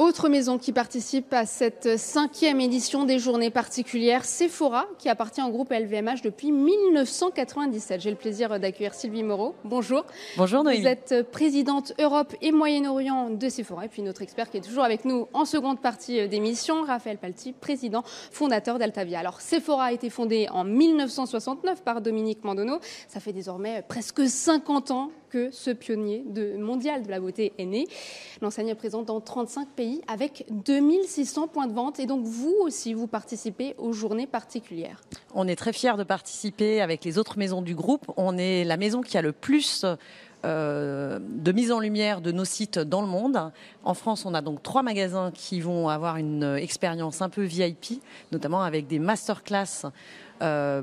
Autre 0.00 0.28
maison 0.28 0.58
qui 0.58 0.72
participe 0.72 1.32
à 1.32 1.46
cette 1.46 1.98
cinquième 1.98 2.60
édition 2.60 3.04
des 3.04 3.20
journées 3.20 3.50
particulières, 3.50 4.24
Sephora, 4.24 4.86
qui 4.98 5.08
appartient 5.08 5.40
au 5.40 5.50
groupe 5.50 5.70
LVMH 5.70 6.20
depuis 6.24 6.50
1997. 6.50 8.00
J'ai 8.00 8.10
le 8.10 8.16
plaisir 8.16 8.58
d'accueillir 8.58 8.92
Sylvie 8.92 9.22
Moreau. 9.22 9.54
Bonjour. 9.62 10.04
Bonjour 10.36 10.64
Noémie. 10.64 10.80
Vous 10.80 10.88
êtes 10.88 11.30
présidente 11.30 11.92
Europe 12.00 12.34
et 12.42 12.50
Moyen-Orient 12.50 13.30
de 13.30 13.48
Sephora. 13.48 13.84
Et 13.84 13.88
puis 13.88 14.02
notre 14.02 14.22
expert 14.22 14.50
qui 14.50 14.56
est 14.56 14.62
toujours 14.62 14.82
avec 14.82 15.04
nous 15.04 15.28
en 15.32 15.44
seconde 15.44 15.80
partie 15.80 16.28
d'émission, 16.28 16.82
Raphaël 16.82 17.18
Palti, 17.18 17.52
président 17.52 18.02
fondateur 18.32 18.80
d'Altavia. 18.80 19.20
Alors 19.20 19.40
Sephora 19.40 19.84
a 19.84 19.92
été 19.92 20.10
fondée 20.10 20.48
en 20.50 20.64
1969 20.64 21.84
par 21.84 22.00
Dominique 22.00 22.42
Mandono. 22.42 22.80
Ça 23.06 23.20
fait 23.20 23.32
désormais 23.32 23.84
presque 23.86 24.26
50 24.26 24.90
ans 24.90 25.12
que 25.34 25.50
ce 25.50 25.72
pionnier 25.72 26.24
mondial 26.58 27.02
de 27.02 27.10
la 27.10 27.18
beauté 27.18 27.52
est 27.58 27.64
né. 27.64 27.88
L'enseigne 28.40 28.68
est 28.68 28.76
présente 28.76 29.06
dans 29.06 29.20
35 29.20 29.66
pays 29.70 30.00
avec 30.06 30.46
2600 30.48 31.48
points 31.48 31.66
de 31.66 31.72
vente. 31.72 31.98
Et 31.98 32.06
donc 32.06 32.24
vous 32.24 32.54
aussi, 32.60 32.94
vous 32.94 33.08
participez 33.08 33.74
aux 33.78 33.92
journées 33.92 34.28
particulières. 34.28 35.00
On 35.34 35.48
est 35.48 35.56
très 35.56 35.72
fiers 35.72 35.96
de 35.98 36.04
participer 36.04 36.80
avec 36.80 37.04
les 37.04 37.18
autres 37.18 37.36
maisons 37.36 37.62
du 37.62 37.74
groupe. 37.74 38.12
On 38.16 38.38
est 38.38 38.62
la 38.62 38.76
maison 38.76 39.00
qui 39.00 39.18
a 39.18 39.22
le 39.22 39.32
plus 39.32 39.84
euh, 40.44 41.18
de 41.20 41.50
mise 41.50 41.72
en 41.72 41.80
lumière 41.80 42.20
de 42.20 42.30
nos 42.30 42.44
sites 42.44 42.78
dans 42.78 43.00
le 43.00 43.08
monde. 43.08 43.50
En 43.82 43.94
France, 43.94 44.26
on 44.26 44.34
a 44.34 44.40
donc 44.40 44.62
trois 44.62 44.84
magasins 44.84 45.32
qui 45.34 45.58
vont 45.58 45.88
avoir 45.88 46.16
une 46.16 46.44
expérience 46.60 47.22
un 47.22 47.28
peu 47.28 47.42
VIP, 47.42 48.00
notamment 48.30 48.62
avec 48.62 48.86
des 48.86 49.00
masterclass 49.00 49.90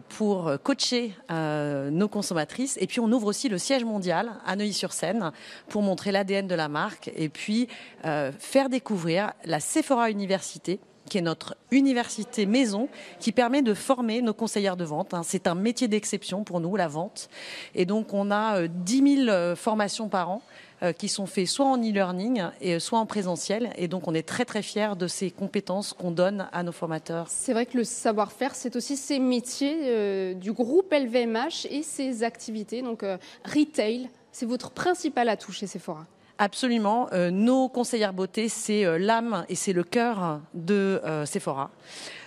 pour 0.10 0.52
coacher 0.64 1.14
euh, 1.30 1.90
nos 1.90 2.08
consommatrices. 2.08 2.78
Et 2.80 2.88
puis 2.88 3.00
on 3.00 3.12
ouvre 3.12 3.28
aussi 3.28 3.50
le 3.50 3.58
siège 3.58 3.84
mondial 3.84 4.32
à 4.46 4.56
Neuilly-sur-Seine 4.56 5.32
pour 5.70 5.82
montrer 5.82 6.12
l'ADN 6.12 6.48
de 6.48 6.56
la 6.56 6.68
marque 6.68 7.12
et 7.16 7.30
puis 7.30 7.68
euh, 8.06 8.32
faire 8.40 8.70
découvrir 8.70 9.34
la 9.46 9.60
Sephora 9.60 10.10
Université 10.10 10.80
qui 11.10 11.18
est 11.18 11.22
notre 11.22 11.58
université 11.72 12.46
maison, 12.46 12.88
qui 13.20 13.34
permet 13.34 13.62
de 13.62 13.74
former 13.74 14.22
nos 14.22 14.34
conseillères 14.34 14.78
de 14.78 14.86
vente. 14.86 15.14
Hein. 15.14 15.24
C'est 15.26 15.46
un 15.46 15.56
métier 15.56 15.90
d'exception 15.90 16.46
pour 16.46 16.62
nous, 16.62 16.78
la 16.78 16.88
vente. 16.88 17.28
Et 17.76 17.86
donc, 17.86 18.14
on 18.14 18.32
a 18.32 18.68
10 18.68 19.26
000 19.26 19.56
formations 19.58 20.08
par 20.08 20.30
an 20.30 20.42
euh, 20.42 20.51
qui 20.98 21.08
sont 21.08 21.28
faits 21.28 21.48
soit 21.48 21.65
en 21.65 21.78
e-learning 21.78 22.44
et 22.60 22.80
soit 22.80 23.00
en 23.00 23.06
présentiel. 23.06 23.72
Et 23.78 23.88
donc, 23.88 24.08
on 24.08 24.13
est 24.15 24.28
très 24.28 24.46
très 24.46 24.62
fiers 24.62 24.96
de 24.98 25.08
ces 25.08 25.30
compétences 25.30 25.94
qu'on 25.94 26.12
donne 26.12 26.48
à 26.52 26.63
nos 26.63 26.72
formateurs. 26.72 27.28
C'est 27.30 27.54
vrai 27.54 27.65
que 27.65 27.78
le 27.78 27.84
savoir-faire, 27.84 28.56
c'est 28.56 28.76
aussi 28.76 28.98
ces 28.98 29.20
métiers 29.20 29.82
euh, 29.84 30.34
du 30.34 30.52
groupe 30.52 30.91
LVMH 30.91 31.67
et 31.70 31.84
ses 31.84 32.24
activités. 32.24 32.82
Donc, 32.82 33.04
euh, 33.04 33.17
retail, 33.46 34.10
c'est 34.32 34.48
votre 34.48 34.72
principal 34.72 35.30
atout 35.30 35.52
chez 35.52 35.67
Sephora. 35.67 36.06
Absolument. 36.39 37.08
nos 37.32 37.70
conseillères 37.70 38.13
beauté, 38.13 38.50
c'est 38.50 38.98
l'âme 38.98 39.46
et 39.48 39.54
c'est 39.54 39.74
le 39.74 39.84
cœur 39.84 40.41
de 40.56 41.00
Sephora. 41.24 41.70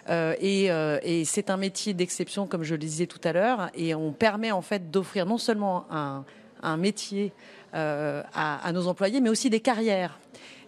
et, 0.08 0.66
et 1.02 1.24
c'est 1.24 1.50
un 1.50 1.56
métier 1.56 1.94
d'exception, 1.94 2.46
comme 2.46 2.62
je 2.62 2.74
le 2.74 2.78
disais 2.78 3.06
tout 3.08 3.18
à 3.24 3.32
l'heure, 3.32 3.70
et 3.74 3.92
on 3.96 4.12
permet 4.12 4.52
en 4.52 4.62
fait 4.62 4.92
d'offrir 4.92 5.26
non 5.26 5.36
seulement 5.36 5.86
un, 5.90 6.24
un 6.64 6.76
métier 6.76 7.32
euh, 7.74 8.22
à, 8.34 8.72
nos 8.72 8.86
employés, 8.86 9.20
mais 9.20 9.30
aussi 9.30 9.50
des 9.50 9.60
carrières. 9.60 10.18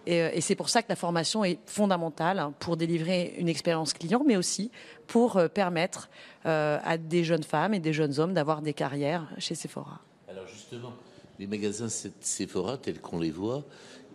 Euh, 0.07 0.29
et, 0.33 0.41
c'est 0.41 0.55
pour 0.55 0.69
ça 0.69 0.81
que 0.81 0.89
la 0.89 0.95
formation 0.95 1.43
est 1.43 1.59
fondamentale 1.65 2.51
pour 2.59 2.77
délivrer 2.77 3.35
une 3.37 3.49
expérience 3.49 3.93
client, 3.93 4.23
mais 4.25 4.37
aussi 4.37 4.71
pour 5.07 5.37
euh, 5.37 5.47
permettre 5.47 6.09
à 6.43 6.97
des 6.97 7.25
jeunes 7.25 7.43
femmes 7.43 7.73
et 7.73 7.79
des 7.79 7.91
jeunes 7.91 8.19
hommes 8.19 8.33
d'avoir 8.33 8.61
des 8.61 8.73
carrières 8.73 9.27
chez 9.37 9.53
Sephora. 9.53 9.99
Alors 10.29 10.47
justement, 10.47 10.93
les 11.39 11.45
magasins 11.45 11.89
Sephora 11.89 12.77
tels 12.77 13.01
qu'on 13.01 13.19
les 13.19 13.31
voit, 13.31 13.65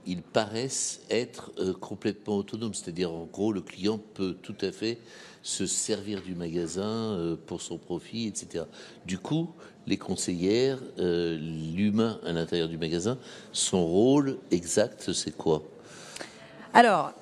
ils 0.06 0.22
paraissent 0.22 1.00
être 1.10 1.52
euh, 1.58 1.72
complètement 1.72 2.36
autonomes. 2.36 2.74
C'est-à-dire, 2.74 3.12
en 3.12 3.24
gros, 3.24 3.52
le 3.52 3.60
client 3.60 3.98
peut 4.14 4.36
tout 4.42 4.56
à 4.60 4.72
fait 4.72 4.98
se 5.42 5.66
servir 5.66 6.22
du 6.22 6.34
magasin 6.34 6.82
euh, 6.82 7.36
pour 7.46 7.60
son 7.60 7.78
profit, 7.78 8.26
etc. 8.26 8.64
Du 9.06 9.18
coup, 9.18 9.50
les 9.86 9.96
conseillères, 9.96 10.78
euh, 10.98 11.36
l'humain 11.38 12.20
à 12.24 12.32
l'intérieur 12.32 12.68
du 12.68 12.78
magasin, 12.78 13.18
son 13.52 13.84
rôle 13.84 14.38
exact, 14.50 15.12
c'est 15.12 15.36
quoi? 15.36 15.62
Alors, 16.74 17.12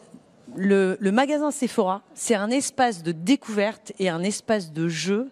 le, 0.57 0.97
magasin 1.11 1.51
Sephora, 1.51 2.03
c'est 2.15 2.35
un 2.35 2.51
espace 2.51 3.03
de 3.03 3.13
découverte 3.13 3.93
et 3.99 4.09
un 4.09 4.23
espace 4.23 4.73
de 4.73 4.89
jeu 4.89 5.29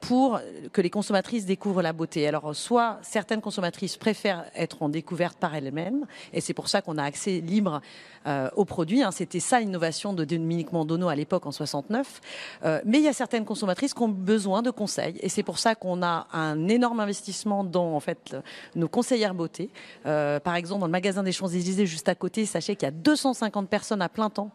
pour 0.00 0.40
que 0.72 0.80
les 0.80 0.90
consommatrices 0.90 1.46
découvrent 1.46 1.82
la 1.82 1.92
beauté. 1.92 2.26
Alors, 2.26 2.54
soit 2.54 2.98
certaines 3.02 3.40
consommatrices 3.40 3.96
préfèrent 3.96 4.44
être 4.54 4.82
en 4.82 4.88
découverte 4.88 5.38
par 5.38 5.54
elles-mêmes, 5.54 6.06
et 6.32 6.40
c'est 6.40 6.54
pour 6.54 6.68
ça 6.68 6.82
qu'on 6.82 6.98
a 6.98 7.04
accès 7.04 7.40
libre 7.40 7.80
euh, 8.26 8.50
aux 8.56 8.64
produits. 8.64 9.02
Hein. 9.02 9.10
C'était 9.10 9.40
ça 9.40 9.60
l'innovation 9.60 10.12
de 10.12 10.24
Dominique 10.24 10.72
Mandono 10.72 11.08
à 11.08 11.14
l'époque 11.14 11.46
en 11.46 11.52
69. 11.52 12.20
Euh, 12.64 12.80
mais 12.84 12.98
il 12.98 13.04
y 13.04 13.08
a 13.08 13.12
certaines 13.12 13.44
consommatrices 13.44 13.94
qui 13.94 14.02
ont 14.02 14.08
besoin 14.08 14.60
de 14.60 14.70
conseils, 14.70 15.16
et 15.20 15.28
c'est 15.28 15.42
pour 15.42 15.58
ça 15.58 15.74
qu'on 15.74 16.02
a 16.02 16.26
un 16.32 16.68
énorme 16.68 17.00
investissement 17.00 17.64
dans 17.64 17.94
en 17.94 18.00
fait 18.00 18.36
nos 18.74 18.88
conseillères 18.88 19.34
beauté. 19.34 19.70
Euh, 20.06 20.40
par 20.40 20.56
exemple, 20.56 20.80
dans 20.80 20.86
le 20.86 20.92
magasin 20.92 21.22
des 21.22 21.32
Champs-Élysées 21.32 21.86
juste 21.86 22.08
à 22.08 22.14
côté, 22.14 22.44
sachez 22.44 22.76
qu'il 22.76 22.86
y 22.86 22.88
a 22.88 22.92
250 22.92 23.68
personnes 23.68 24.02
à 24.02 24.08
plein 24.08 24.28
temps 24.28 24.50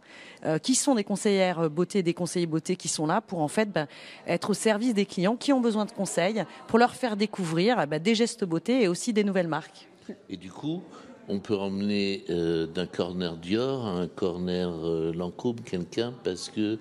euh, 0.46 0.60
qui 0.60 0.76
sont 0.76 0.96
des 0.96 1.04
conseillères 1.04 1.70
beauté, 1.70 2.04
des 2.04 2.14
conseillers 2.14 2.46
beauté 2.46 2.76
qui 2.76 2.88
sont 2.88 3.08
là 3.08 3.22
pour 3.22 3.42
en 3.42 3.48
fait 3.48 3.72
ben, 3.72 3.88
être 4.28 4.52
au 4.52 4.54
service 4.54 4.94
des 4.94 5.06
clients 5.06 5.15
qui 5.40 5.54
ont 5.54 5.62
besoin 5.62 5.86
de 5.86 5.92
conseils 5.92 6.44
pour 6.68 6.80
leur 6.80 6.96
faire 6.96 7.16
découvrir 7.16 7.88
ben, 7.88 8.02
des 8.02 8.16
gestes 8.16 8.44
beauté 8.44 8.84
et 8.84 8.88
aussi 8.88 9.14
des 9.14 9.24
nouvelles 9.24 9.48
marques. 9.48 9.88
Et 10.30 10.38
du 10.38 10.52
coup, 10.52 10.84
on 11.28 11.40
peut 11.40 11.58
emmener 11.58 12.24
euh, 12.30 12.68
d'un 12.68 12.86
corner 12.86 13.38
Dior 13.38 13.86
à 13.86 13.92
un 13.92 14.08
corner 14.08 14.70
euh, 14.70 15.12
Lancôme 15.14 15.62
quelqu'un 15.62 16.14
parce 16.24 16.50
que 16.50 16.78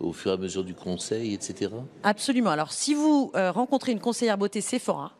au 0.00 0.12
fur 0.12 0.30
et 0.30 0.34
à 0.34 0.36
mesure 0.36 0.64
du 0.64 0.74
conseil, 0.74 1.34
etc. 1.34 1.70
Absolument. 2.02 2.50
Alors, 2.50 2.72
si 2.72 2.94
vous 2.94 3.30
euh, 3.34 3.50
rencontrez 3.50 3.92
une 3.92 4.00
conseillère 4.00 4.36
beauté 4.36 4.60
Sephora, 4.60 5.12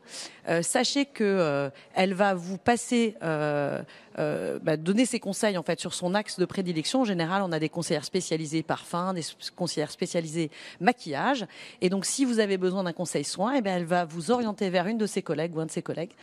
euh, 0.49 0.61
sachez 0.61 1.05
que 1.05 1.23
euh, 1.23 1.69
elle 1.93 2.13
va 2.13 2.33
vous 2.33 2.57
passer, 2.57 3.15
euh, 3.21 3.81
bah, 4.17 4.77
donner 4.77 5.05
ses 5.05 5.19
conseils 5.19 5.57
en 5.57 5.63
fait 5.63 5.79
sur 5.79 5.93
son 5.93 6.15
axe 6.15 6.39
de 6.39 6.45
prédilection. 6.45 7.01
En 7.01 7.05
général, 7.05 7.41
on 7.43 7.51
a 7.51 7.59
des 7.59 7.69
conseillères 7.69 8.05
spécialisées 8.05 8.63
parfum, 8.63 9.13
des 9.13 9.23
conseillères 9.55 9.91
spécialisées 9.91 10.49
maquillage. 10.79 11.45
Et 11.81 11.89
donc, 11.89 12.05
si 12.05 12.23
vous 12.23 12.39
avez 12.39 12.57
besoin 12.57 12.83
d'un 12.83 12.93
conseil 12.93 13.23
soin, 13.23 13.55
eh 13.55 13.61
bien, 13.61 13.75
elle 13.75 13.85
va 13.85 14.05
vous 14.05 14.31
orienter 14.31 14.69
vers 14.69 14.87
une 14.87 14.97
de 14.97 15.05
ses 15.05 15.21
collègues 15.21 15.55
ou 15.55 15.59
un 15.59 15.65
de 15.65 15.71
ses 15.71 15.81
collègues 15.81 16.13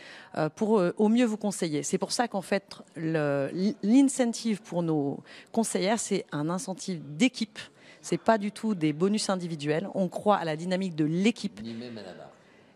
pour 0.55 0.81
au 0.97 1.09
mieux 1.09 1.25
vous 1.25 1.37
conseiller. 1.37 1.83
C'est 1.83 1.97
pour 1.97 2.11
ça 2.11 2.27
qu'en 2.27 2.41
fait, 2.41 2.63
l'incentive 2.95 4.61
pour 4.61 4.83
nos 4.83 5.19
conseillères, 5.51 5.99
c'est 5.99 6.25
un 6.31 6.49
incentive 6.49 7.01
d'équipe. 7.15 7.59
C'est 8.05 8.19
pas 8.19 8.37
du 8.37 8.51
tout 8.51 8.75
des 8.75 8.93
bonus 8.93 9.31
individuels. 9.31 9.89
On 9.95 10.09
croit 10.09 10.35
à 10.35 10.45
la 10.45 10.55
dynamique 10.55 10.95
de 10.95 11.05
l'équipe 11.05 11.59
Ni 11.63 11.73
même 11.73 11.97
à 11.97 12.03
la 12.03 12.13
marque. 12.13 12.29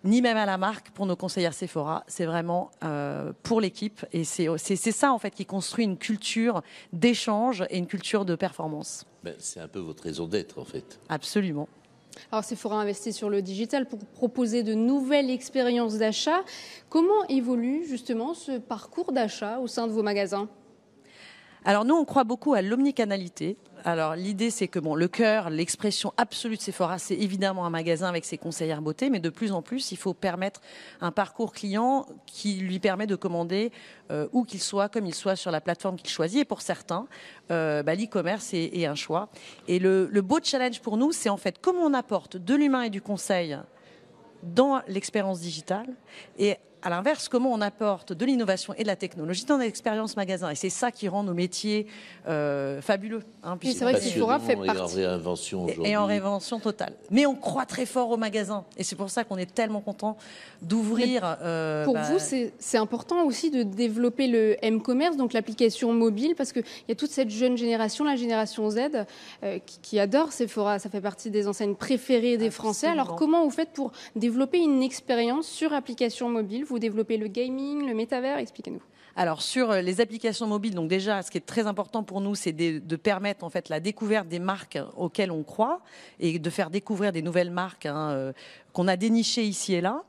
ni 0.03 0.21
même 0.23 0.37
à 0.37 0.47
la 0.47 0.57
marque 0.57 0.89
pour 0.89 1.05
nos 1.05 1.15
conseillères 1.15 1.53
Sephora. 1.53 2.03
C'est 2.07 2.25
vraiment 2.25 2.71
euh, 2.83 3.31
pour 3.43 3.61
l'équipe 3.61 4.03
et 4.11 4.23
c'est 4.23 4.57
ça 4.91 5.13
en 5.13 5.19
fait 5.19 5.29
qui 5.29 5.45
construit 5.45 5.85
une 5.85 5.97
culture 5.97 6.63
d'échange 6.93 7.63
et 7.69 7.77
une 7.77 7.85
culture 7.85 8.25
de 8.25 8.33
performance. 8.33 9.05
Ben, 9.23 9.35
c'est 9.37 9.59
un 9.59 9.67
peu 9.67 9.77
votre 9.77 10.01
raison 10.01 10.25
d'être, 10.25 10.57
en 10.57 10.65
fait. 10.65 10.99
Absolument. 11.09 11.67
Alors 12.31 12.43
Sephora 12.43 12.81
investit 12.81 13.13
sur 13.13 13.29
le 13.29 13.43
digital 13.43 13.85
pour 13.85 13.99
proposer 13.99 14.63
de 14.63 14.73
nouvelles 14.73 15.29
expériences 15.29 15.99
d'achat. 15.99 16.41
Comment 16.89 17.23
évolue 17.29 17.85
justement 17.87 18.33
ce 18.33 18.57
parcours 18.57 19.11
d'achat 19.11 19.59
au 19.59 19.67
sein 19.67 19.85
de 19.85 19.91
vos 19.91 20.01
magasins? 20.01 20.49
Alors 21.65 21.83
nous, 21.83 21.95
on 21.95 22.05
croit 22.05 22.23
beaucoup 22.23 22.53
à 22.53 22.61
l'omnicanalité. 22.61 23.57
Alors 23.83 24.15
l'idée, 24.15 24.49
c'est 24.49 24.67
que 24.67 24.79
bon, 24.79 24.95
le 24.95 25.07
cœur, 25.07 25.49
l'expression 25.49 26.13
absolue 26.17 26.57
de 26.57 26.61
Sephora, 26.61 26.99
c'est 26.99 27.15
évidemment 27.15 27.65
un 27.65 27.69
magasin 27.69 28.07
avec 28.07 28.25
ses 28.25 28.37
conseillères 28.37 28.81
beauté, 28.81 29.09
mais 29.09 29.19
de 29.19 29.29
plus 29.29 29.51
en 29.51 29.61
plus, 29.61 29.91
il 29.91 29.97
faut 29.97 30.13
permettre 30.13 30.61
un 31.01 31.11
parcours 31.11 31.53
client 31.53 32.05
qui 32.25 32.55
lui 32.55 32.79
permet 32.79 33.07
de 33.07 33.15
commander 33.15 33.71
euh, 34.11 34.27
où 34.31 34.43
qu'il 34.43 34.61
soit, 34.61 34.89
comme 34.89 35.05
il 35.05 35.15
soit 35.15 35.35
sur 35.35 35.51
la 35.51 35.61
plateforme 35.61 35.97
qu'il 35.97 36.09
choisit. 36.09 36.41
Et 36.41 36.45
pour 36.45 36.61
certains, 36.61 37.07
euh, 37.51 37.83
bah, 37.83 37.95
l'e-commerce 37.95 38.53
est, 38.53 38.85
un 38.85 38.95
choix. 38.95 39.29
Et 39.67 39.79
le, 39.79 40.07
le 40.11 40.21
beau 40.21 40.39
challenge 40.41 40.81
pour 40.81 40.97
nous, 40.97 41.11
c'est 41.11 41.29
en 41.29 41.37
fait 41.37 41.59
comment 41.61 41.81
on 41.81 41.93
apporte 41.93 42.37
de 42.37 42.55
l'humain 42.55 42.83
et 42.83 42.89
du 42.89 43.01
conseil 43.01 43.57
dans 44.43 44.81
l'expérience 44.87 45.41
digitale 45.41 45.87
et 46.37 46.55
à 46.81 46.89
l'inverse, 46.89 47.27
comment 47.29 47.51
on 47.51 47.61
apporte 47.61 48.13
de 48.13 48.25
l'innovation 48.25 48.73
et 48.77 48.83
de 48.83 48.87
la 48.87 48.95
technologie 48.95 49.45
dans 49.45 49.57
l'expérience 49.57 50.15
magasin? 50.15 50.49
Et 50.49 50.55
c'est 50.55 50.69
ça 50.69 50.91
qui 50.91 51.07
rend 51.07 51.23
nos 51.23 51.33
métiers 51.33 51.87
euh, 52.27 52.81
fabuleux. 52.81 53.21
hein, 53.43 53.57
Oui, 53.61 53.73
c'est 53.73 53.83
vrai 53.83 53.93
que 53.95 53.99
Sephora 53.99 54.39
fait 54.39 54.55
Passionnant 54.55 54.65
et 54.65 54.77
en 54.77 54.81
partie. 54.83 54.95
réinvention 54.97 55.59
et- 55.67 55.71
aujourd'hui. 55.71 55.91
et 55.91 55.97
en 55.97 56.05
réinvention 56.05 56.59
totale. 56.59 56.93
Mais 57.11 57.25
on 57.25 57.35
croit 57.35 57.65
très 57.65 57.85
fort 57.85 58.09
au 58.11 58.17
magasin. 58.17 58.63
Et 58.77 58.83
c'est 58.83 58.95
pour 58.95 59.09
ça 59.09 59.23
qu'on 59.23 59.37
est 59.37 59.53
tellement 59.53 59.81
content 59.81 60.17
d'ouvrir. 60.61 61.37
euh, 61.41 61.85
Pour 61.85 61.93
bah, 61.95 62.03
vous, 62.11 62.19
c'est 62.19 62.77
important 62.77 63.23
aussi 63.25 63.51
de 63.51 63.63
développer 63.63 64.27
le 64.27 64.55
M-commerce, 64.65 65.17
donc 65.17 65.33
l'application 65.33 65.93
mobile, 65.93 66.33
parce 66.37 66.51
qu'il 66.51 66.63
y 66.87 66.91
a 66.91 66.95
toute 66.95 67.11
cette 67.11 67.29
jeune 67.29 67.57
génération, 67.57 68.05
la 68.05 68.15
génération 68.15 68.69
Z, 68.69 68.77
euh, 69.43 69.59
qui, 69.65 69.79
qui 69.81 69.99
adore 69.99 70.31
Sephora. 70.31 70.79
Ça 70.79 70.89
fait 70.89 71.01
partie 71.01 71.29
des 71.29 71.47
enseignes 71.47 71.75
préférées 71.75 72.37
des 72.37 72.51
Français. 72.51 72.87
Alors 72.87 73.15
comment 73.15 73.43
vous 73.43 73.49
faites 73.51 73.71
pour 73.71 73.91
développer 74.15 74.59
une 74.59 74.83
expérience 74.83 75.47
sur 75.47 75.73
application 75.73 76.29
mobile? 76.29 76.65
Vous 76.69 76.77
développez 76.77 77.17
le 77.17 77.27
gaming, 77.27 77.87
le 77.87 77.95
métavers 77.95 78.37
Expliquez-nous. 78.37 78.81
Alors 79.15 79.41
sur 79.41 79.71
euh, 79.71 79.81
les 79.81 80.01
applications 80.01 80.45
mobiles, 80.45 80.75
donc 80.75 80.87
déjà, 80.87 81.23
ce 81.23 81.31
qui 81.31 81.37
est 81.39 81.45
très 81.45 81.65
important 81.65 82.03
pour 82.03 82.21
nous, 82.21 82.35
c'est 82.35 82.53
de, 82.53 82.95
permettre 82.95 83.43
en 83.43 83.49
fait 83.49 83.69
la 83.69 83.79
découverte 83.79 84.27
des 84.27 84.37
marques 84.37 84.77
auxquelles 84.95 85.31
on 85.31 85.43
croit 85.43 85.81
et 86.19 86.37
de 86.37 86.49
faire 86.49 86.69
découvrir 86.69 87.11
des 87.11 87.23
nouvelles 87.23 87.49
marques 87.49 87.87
hein, 87.87 88.11
euh, 88.11 88.33
qu'on 88.73 88.87
a 88.87 88.95
dénichées 88.95 89.43
ici 89.43 89.73
et 89.73 89.81
là. 89.81 90.03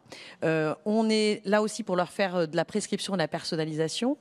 Euh, 0.44 0.74
on 0.84 1.08
est 1.08 1.40
là 1.44 1.62
aussi 1.62 1.84
pour 1.84 1.94
leur 1.94 2.08
faire 2.10 2.34
euh, 2.34 2.46
de 2.46 2.56
la 2.56 2.64
prescription 2.64 3.14
et 3.14 3.16
de 3.16 3.22
la 3.22 3.28
personnalisation. 3.28 4.16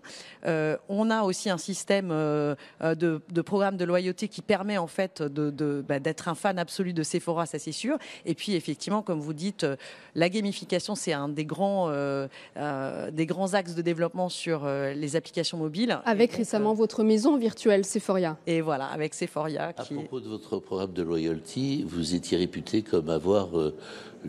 Euh, 0.45 0.77
on 0.87 1.09
a 1.09 1.23
aussi 1.23 1.49
un 1.49 1.57
système 1.57 2.09
euh, 2.11 2.53
de, 2.81 3.21
de 3.31 3.41
programme 3.41 3.75
de 3.75 3.85
loyauté 3.85 4.27
qui 4.27 4.41
permet 4.43 4.77
en 4.77 4.85
fait 4.85 5.23
de, 5.23 5.49
de- 5.49 5.83
bah, 5.87 5.99
d'être 5.99 6.27
un 6.27 6.35
fan 6.35 6.59
absolu 6.59 6.93
de 6.93 7.01
Sephora, 7.01 7.47
ça 7.47 7.57
c'est 7.57 7.71
sûr. 7.71 7.97
Et 8.25 8.35
puis 8.35 8.53
effectivement, 8.53 9.01
comme 9.01 9.19
vous 9.19 9.33
dites, 9.33 9.65
la 10.13 10.29
gamification 10.29 10.93
c'est 10.93 11.13
un 11.13 11.27
des 11.27 11.45
grands 11.45 11.87
euh, 11.89 12.27
euh, 12.57 13.09
des 13.09 13.25
grands 13.25 13.55
axes 13.55 13.73
de 13.73 13.81
développement 13.81 14.29
sur 14.29 14.65
euh, 14.65 14.93
les 14.93 15.15
applications 15.15 15.57
mobiles. 15.57 15.99
Avec 16.05 16.29
donc, 16.31 16.37
récemment 16.37 16.71
euh, 16.71 16.75
votre 16.75 17.03
maison 17.03 17.35
virtuelle 17.37 17.83
Sephoria. 17.83 18.37
et 18.45 18.61
voilà, 18.61 18.85
avec 18.85 19.15
Sephoria 19.15 19.69
À 19.69 19.73
qui 19.73 19.93
est- 19.93 19.97
propos 19.97 20.19
de 20.19 20.29
votre 20.29 20.59
programme 20.59 20.93
de 20.93 21.01
loyalty, 21.01 21.83
vous 21.87 22.13
étiez 22.13 22.37
réputé 22.37 22.83
comme 22.83 23.09
avoir 23.09 23.57
euh, 23.57 23.75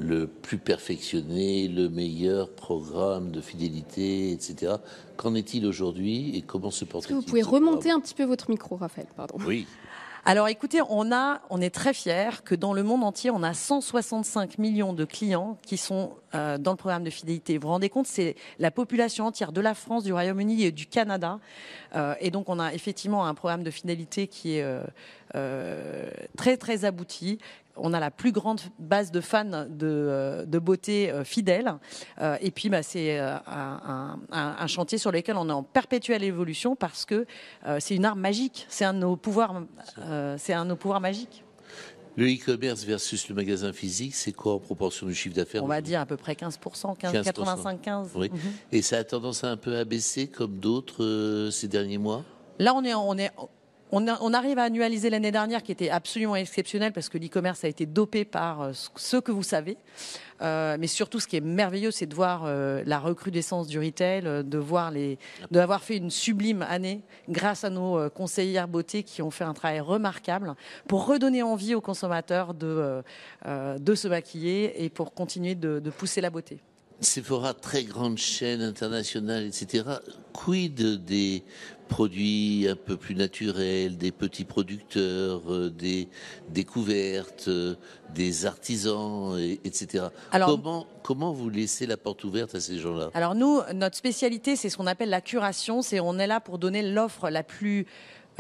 le 0.01 0.27
plus 0.27 0.59
perfectionné, 0.59 1.69
le 1.69 1.89
meilleur 1.89 2.51
programme 2.51 3.31
de 3.31 3.41
fidélité, 3.41 4.33
etc. 4.33 4.75
Qu'en 5.17 5.35
est-il 5.35 5.67
aujourd'hui 5.67 6.37
et 6.37 6.43
comment 6.43 6.71
se 6.71 6.85
porte 6.85 7.05
Est-ce 7.05 7.11
que 7.11 7.15
vous 7.15 7.23
pouvez 7.23 7.43
remonter 7.43 7.91
un 7.91 8.01
petit 8.01 8.15
peu 8.15 8.25
votre 8.25 8.51
micro, 8.51 8.77
Raphaël 8.77 9.07
Pardon? 9.17 9.37
Oui, 9.47 9.67
Alors 10.25 10.49
écoutez, 10.49 10.81
on 10.89 11.13
a, 11.13 11.43
on 11.51 11.61
est 11.61 11.75
très 11.75 11.95
fiers 11.95 12.43
que 12.45 12.55
dans 12.55 12.73
le 12.73 12.83
monde 12.83 13.05
entier, 13.05 13.31
on 13.31 13.43
a 13.43 13.55
165 13.55 14.59
millions 14.59 14.93
de 14.93 15.05
clients 15.05 15.59
qui 15.63 15.77
sont 15.77 16.13
euh, 16.35 16.59
dans 16.59 16.71
le 16.71 16.77
programme 16.77 17.03
de 17.03 17.11
fidélité. 17.11 17.59
Vous 17.59 17.63
vous 17.63 17.69
rendez 17.73 17.89
compte, 17.89 18.07
c'est 18.07 18.37
la 18.59 18.71
population 18.71 19.27
entière 19.27 19.51
de 19.51 19.61
la 19.61 19.75
France, 19.75 20.05
du 20.05 20.13
Royaume-Uni 20.13 20.63
et 20.65 20.71
du 20.73 20.87
Canada. 20.87 21.41
Euh, 21.97 22.15
et 22.21 22.31
donc 22.31 22.49
on 22.49 22.61
a 22.61 22.73
effectivement 22.73 23.27
un 23.27 23.35
programme 23.35 23.65
de 23.65 23.71
fidélité 23.71 24.29
qui 24.29 24.57
est 24.57 24.65
euh, 25.35 26.11
très 26.37 26.57
très 26.57 26.85
abouti. 26.85 27.39
On 27.77 27.93
a 27.93 28.01
la 28.01 28.11
plus 28.11 28.31
grande 28.31 28.61
base 28.79 29.11
de 29.11 29.21
fans 29.21 29.67
de, 29.69 30.59
beauté 30.59 31.11
fidèles. 31.25 31.73
Et 32.41 32.51
puis, 32.51 32.69
bah, 32.69 32.83
c'est 32.83 33.19
un, 33.19 34.19
un- 34.31 34.67
chantier 34.67 34.99
sur 34.99 35.11
lequel 35.11 35.37
on 35.37 35.49
est 35.49 35.53
en 35.53 35.63
perpétuelle 35.63 36.23
évolution 36.23 36.77
parce 36.77 37.07
que 37.07 37.27
c'est 37.79 37.95
une 37.95 38.05
arme 38.05 38.21
magique. 38.21 38.67
C'est 38.69 38.85
un 38.85 38.91
c'est 40.37 40.53
un 40.53 40.65
de 40.65 40.69
nos 40.69 40.77
pouvoirs 40.77 41.01
magiques. 41.01 41.45
Le 42.17 42.27
e-commerce 42.27 42.85
versus 42.85 43.29
le 43.29 43.35
magasin 43.35 43.73
physique, 43.73 44.15
c'est 44.15 44.33
quoi 44.33 44.55
en 44.55 44.59
proportion 44.59 45.07
du 45.07 45.15
chiffre 45.15 45.35
d'affaires 45.35 45.65
On 45.65 45.69
va 45.69 45.81
dire 45.81 46.01
à 46.01 46.07
peu 46.07 46.17
près 46.17 46.35
15%, 46.35 46.97
15, 46.97 47.15
15%. 47.15 47.23
85, 47.25 47.83
15. 47.83 48.11
Oui. 48.15 48.31
Mhm. 48.31 48.39
Et 48.73 48.83
ça 48.83 48.99
a 48.99 49.05
tendance 49.05 49.45
à 49.45 49.51
un 49.51 49.57
peu 49.57 49.77
abaisser 49.77 50.27
comme 50.27 50.59
d'autres 50.59 51.05
euh, 51.05 51.51
ces 51.51 51.69
derniers 51.69 51.99
mois? 51.99 52.25
Là, 52.59 52.75
on 52.75 52.85
est, 52.85 52.95
on 52.95 53.17
est, 53.17 53.31
on, 53.93 54.33
arrive 54.35 54.59
à 54.59 54.65
annualiser 54.65 55.11
l'année 55.11 55.33
dernière, 55.33 55.63
qui 55.63 55.73
était 55.73 55.91
absolument 55.91 56.37
exceptionnelle 56.37 56.93
parce 56.93 57.09
que 57.09 57.19
l'e-commerce 57.19 57.65
a 57.65 57.69
été 57.69 57.87
dopé 57.87 58.25
par 58.25 58.63
euh, 58.63 58.73
ce- 58.97 59.17
que 59.17 59.33
vous 59.33 59.43
savez. 59.43 59.77
Euh, 60.43 60.77
mais 60.79 60.87
surtout, 60.87 61.21
ce 61.21 61.27
qui 61.27 61.37
est 61.37 61.41
merveilleux, 61.41 61.91
c'est 61.91 62.07
de 62.07 62.15
voir 62.15 62.45
euh, 62.45 62.83
la 62.87 62.99
recrudescence 62.99 63.67
du 63.67 63.79
retail, 63.79 64.27
euh, 64.27 64.43
de 64.43 64.59
voir 64.59 64.91
les, 64.91 65.19
d'avoir 65.51 65.83
fait 65.83 65.97
une 65.97 66.11
sublime 66.11 66.63
année 66.63 67.03
grâce 67.29 67.65
à 67.65 67.71
nos 67.71 68.09
conseillères 68.11 68.69
beauté 68.69 69.03
qui 69.03 69.23
ont 69.23 69.31
fait 69.31 69.45
un 69.45 69.55
travail 69.55 69.81
remarquable 69.81 70.55
pour 70.89 71.07
redonner 71.07 71.43
envie 71.43 71.75
aux 71.75 71.81
consommateurs 71.81 72.55
de, 72.55 73.03
de 73.47 73.95
se 73.95 74.09
maquiller 74.09 74.85
et 74.85 74.89
pour 74.89 75.13
continuer 75.13 75.55
de 75.55 75.91
pousser 75.91 76.21
la 76.21 76.31
beauté. 76.31 76.59
Sephora, 77.01 77.55
très 77.55 77.85
grande 77.85 78.19
chaîne 78.19 78.61
internationale, 78.61 79.45
etc. 79.47 79.85
Quid 80.35 81.03
des 81.05 81.43
produits 81.89 82.69
un 82.69 82.77
peu 82.77 82.97
plus 82.97 83.15
naturels, 83.15 83.97
des 83.97 84.13
petits 84.13 84.45
producteurs, 84.45 85.43
euh, 85.49 85.71
des 85.71 86.09
découvertes, 86.51 87.47
euh, 87.49 87.75
des 88.15 88.45
artisans, 88.47 89.37
et- 89.39 89.61
etc. 89.65 90.05
Alors- 90.31 90.51
comment, 90.51 90.87
comment 91.03 91.33
vous 91.33 91.49
laissez 91.51 91.87
la 91.87 91.97
porte 91.97 92.23
ouverte 92.25 92.55
à 92.55 92.61
ces 92.61 92.79
gens-là? 92.79 93.11
Alors 93.15 93.35
nous, 93.35 93.61
notre 93.75 93.97
spécialité, 93.97 94.55
c'est 94.55 94.69
ce 94.69 94.77
qu'on 94.77 94.87
appelle 94.87 95.11
la 95.11 95.21
curation. 95.23 95.83
C'est 95.83 96.01
on 96.01 96.19
est 96.19 96.27
là 96.29 96.39
pour 96.39 96.59
donner 96.59 96.83
l'offre 96.83 97.31
la 97.31 97.43
plus 97.43 97.87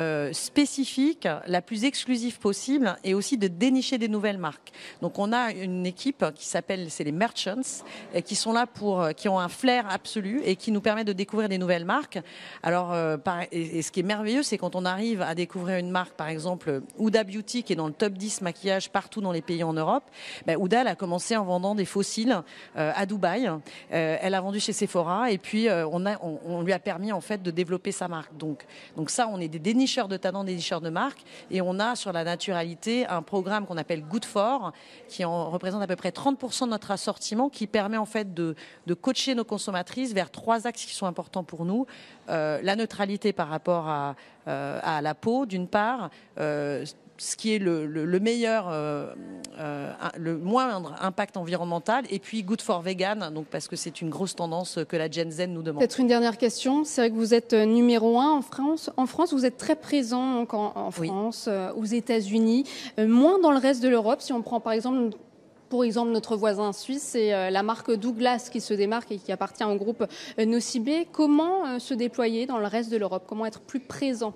euh, 0.00 0.32
spécifique, 0.32 1.28
la 1.46 1.62
plus 1.62 1.84
exclusive 1.84 2.38
possible, 2.38 2.96
et 3.04 3.14
aussi 3.14 3.38
de 3.38 3.48
dénicher 3.48 3.98
des 3.98 4.08
nouvelles 4.08 4.38
marques. 4.38 4.72
Donc 5.02 5.18
on 5.18 5.32
a 5.32 5.52
une 5.52 5.86
équipe 5.86 6.24
qui 6.34 6.46
s'appelle, 6.46 6.90
c'est 6.90 7.04
les 7.04 7.12
merchants, 7.12 7.84
et 8.14 8.22
qui 8.22 8.34
sont 8.34 8.52
là 8.52 8.66
pour, 8.66 9.02
euh, 9.02 9.12
qui 9.12 9.28
ont 9.28 9.38
un 9.38 9.48
flair 9.48 9.86
absolu 9.90 10.40
et 10.44 10.56
qui 10.56 10.72
nous 10.72 10.80
permet 10.80 11.04
de 11.04 11.12
découvrir 11.12 11.48
des 11.48 11.58
nouvelles 11.58 11.84
marques. 11.84 12.18
Alors, 12.62 12.92
euh, 12.92 13.16
et, 13.52 13.82
ce 13.82 13.92
qui 13.92 14.00
est 14.00 14.04
merveilleux, 14.04 14.42
c'est 14.42 14.58
quand 14.58 14.74
on 14.74 14.84
arrive 14.84 15.22
à 15.22 15.34
découvrir 15.34 15.78
une 15.78 15.90
marque, 15.90 16.12
par 16.12 16.28
exemple 16.28 16.82
Huda 16.98 17.24
Beauty, 17.24 17.62
qui 17.62 17.72
est 17.72 17.76
dans 17.76 17.86
le 17.86 17.92
top 17.92 18.14
10 18.14 18.40
maquillage 18.42 18.90
partout 18.90 19.20
dans 19.20 19.32
les 19.32 19.42
pays 19.42 19.62
en 19.62 19.72
Europe. 19.72 20.04
Ben, 20.46 20.58
Huda, 20.60 20.82
elle 20.82 20.88
a 20.88 20.94
commencé 20.94 21.36
en 21.36 21.44
vendant 21.44 21.74
des 21.74 21.84
fossiles 21.84 22.42
euh, 22.76 22.92
à 22.94 23.06
Dubaï. 23.06 23.46
Euh, 23.46 23.58
elle 24.20 24.34
a 24.34 24.40
vendu 24.40 24.60
chez 24.60 24.72
Sephora 24.72 25.30
et 25.30 25.38
puis 25.38 25.68
euh, 25.68 25.86
on 25.86 26.62
lui 26.62 26.72
a 26.72 26.78
permis 26.78 27.12
en 27.12 27.20
fait 27.20 27.42
de 27.42 27.50
développer 27.50 27.92
sa 27.92 28.08
marque. 28.08 28.36
Donc, 28.36 28.64
donc 28.96 29.10
ça, 29.10 29.28
on 29.28 29.40
est 29.40 29.48
des 29.48 29.58
dénicheurs 29.58 29.89
de 30.08 30.16
talents, 30.16 30.44
des 30.44 30.56
de 30.56 30.88
marques 30.88 31.22
et 31.50 31.60
on 31.60 31.78
a 31.80 31.96
sur 31.96 32.12
la 32.12 32.22
naturalité 32.22 33.06
un 33.06 33.22
programme 33.22 33.66
qu'on 33.66 33.76
appelle 33.76 34.02
Good 34.02 34.24
For 34.24 34.72
qui 35.08 35.24
en 35.24 35.50
représente 35.50 35.82
à 35.82 35.86
peu 35.86 35.96
près 35.96 36.10
30% 36.10 36.66
de 36.66 36.70
notre 36.70 36.90
assortiment 36.90 37.48
qui 37.48 37.66
permet 37.66 37.96
en 37.96 38.04
fait 38.04 38.32
de, 38.32 38.54
de 38.86 38.94
coacher 38.94 39.34
nos 39.34 39.44
consommatrices 39.44 40.12
vers 40.12 40.30
trois 40.30 40.66
axes 40.66 40.84
qui 40.84 40.94
sont 40.94 41.06
importants 41.06 41.44
pour 41.44 41.64
nous. 41.64 41.86
Euh, 42.28 42.60
la 42.62 42.76
neutralité 42.76 43.32
par 43.32 43.48
rapport 43.48 43.88
à, 43.88 44.14
euh, 44.46 45.00
la 45.00 45.14
peau 45.14 45.46
d'une 45.46 45.66
part, 45.66 46.10
euh, 46.38 46.84
ce 47.20 47.36
qui 47.36 47.54
est 47.54 47.58
le, 47.58 47.84
le- 47.86 48.06
le 48.06 48.18
meilleur, 48.18 48.68
euh, 48.70 49.12
euh, 49.58 49.92
le 50.16 50.38
moindre 50.38 50.94
impact 51.02 51.36
environnemental, 51.36 52.04
et 52.08 52.18
puis 52.18 52.42
good 52.42 52.62
for 52.62 52.80
vegan, 52.80 53.30
donc 53.34 53.44
parce 53.46 53.68
que 53.68 53.76
c'est 53.76 54.00
une 54.00 54.08
grosse 54.08 54.34
tendance 54.34 54.78
que 54.88 54.96
la 54.96 55.10
Gen 55.10 55.30
Z 55.30 55.48
nous 55.48 55.62
demande. 55.62 55.80
Peut-être 55.80 56.00
une 56.00 56.06
dernière 56.06 56.38
question. 56.38 56.82
C'est 56.84 57.02
vrai 57.02 57.10
que 57.10 57.16
vous 57.16 57.34
êtes 57.34 57.52
euh, 57.52 57.66
numéro 57.66 58.18
un 58.18 58.30
en 58.30 58.40
France. 58.40 58.90
En 58.96 59.04
France, 59.04 59.34
vous 59.34 59.44
êtes 59.44 59.58
très 59.58 59.76
présent 59.76 60.34
donc, 60.36 60.54
en, 60.54 60.72
en 60.74 60.90
Oui. 60.98 61.08
France, 61.08 61.44
euh, 61.46 61.70
aux 61.74 61.84
États-Unis, 61.84 62.64
moins 62.98 63.38
dans 63.38 63.52
le 63.52 63.58
reste 63.58 63.82
de 63.82 63.88
l'Europe. 63.88 64.22
Si 64.22 64.32
on 64.32 64.40
prend 64.40 64.60
par 64.60 64.72
exemple, 64.72 65.10
pour 65.68 65.84
exemple, 65.84 66.10
notre 66.12 66.36
voisin 66.36 66.72
suisse, 66.72 67.02
c'est 67.02 67.50
la 67.50 67.62
marque 67.62 67.92
Douglas 67.92 68.48
qui 68.50 68.60
se 68.60 68.74
démarque 68.74 69.12
et 69.12 69.18
qui 69.18 69.30
appartient 69.30 69.62
au 69.62 69.76
groupe 69.76 70.04
Nocibé. 70.38 71.06
Comment 71.12 71.78
se 71.78 71.94
déployer 71.94 72.46
dans 72.46 72.58
le 72.58 72.66
reste 72.66 72.90
de 72.90 72.96
l'Europe? 72.96 73.24
Comment 73.28 73.46
être 73.46 73.60
plus 73.60 73.78
présent? 73.78 74.32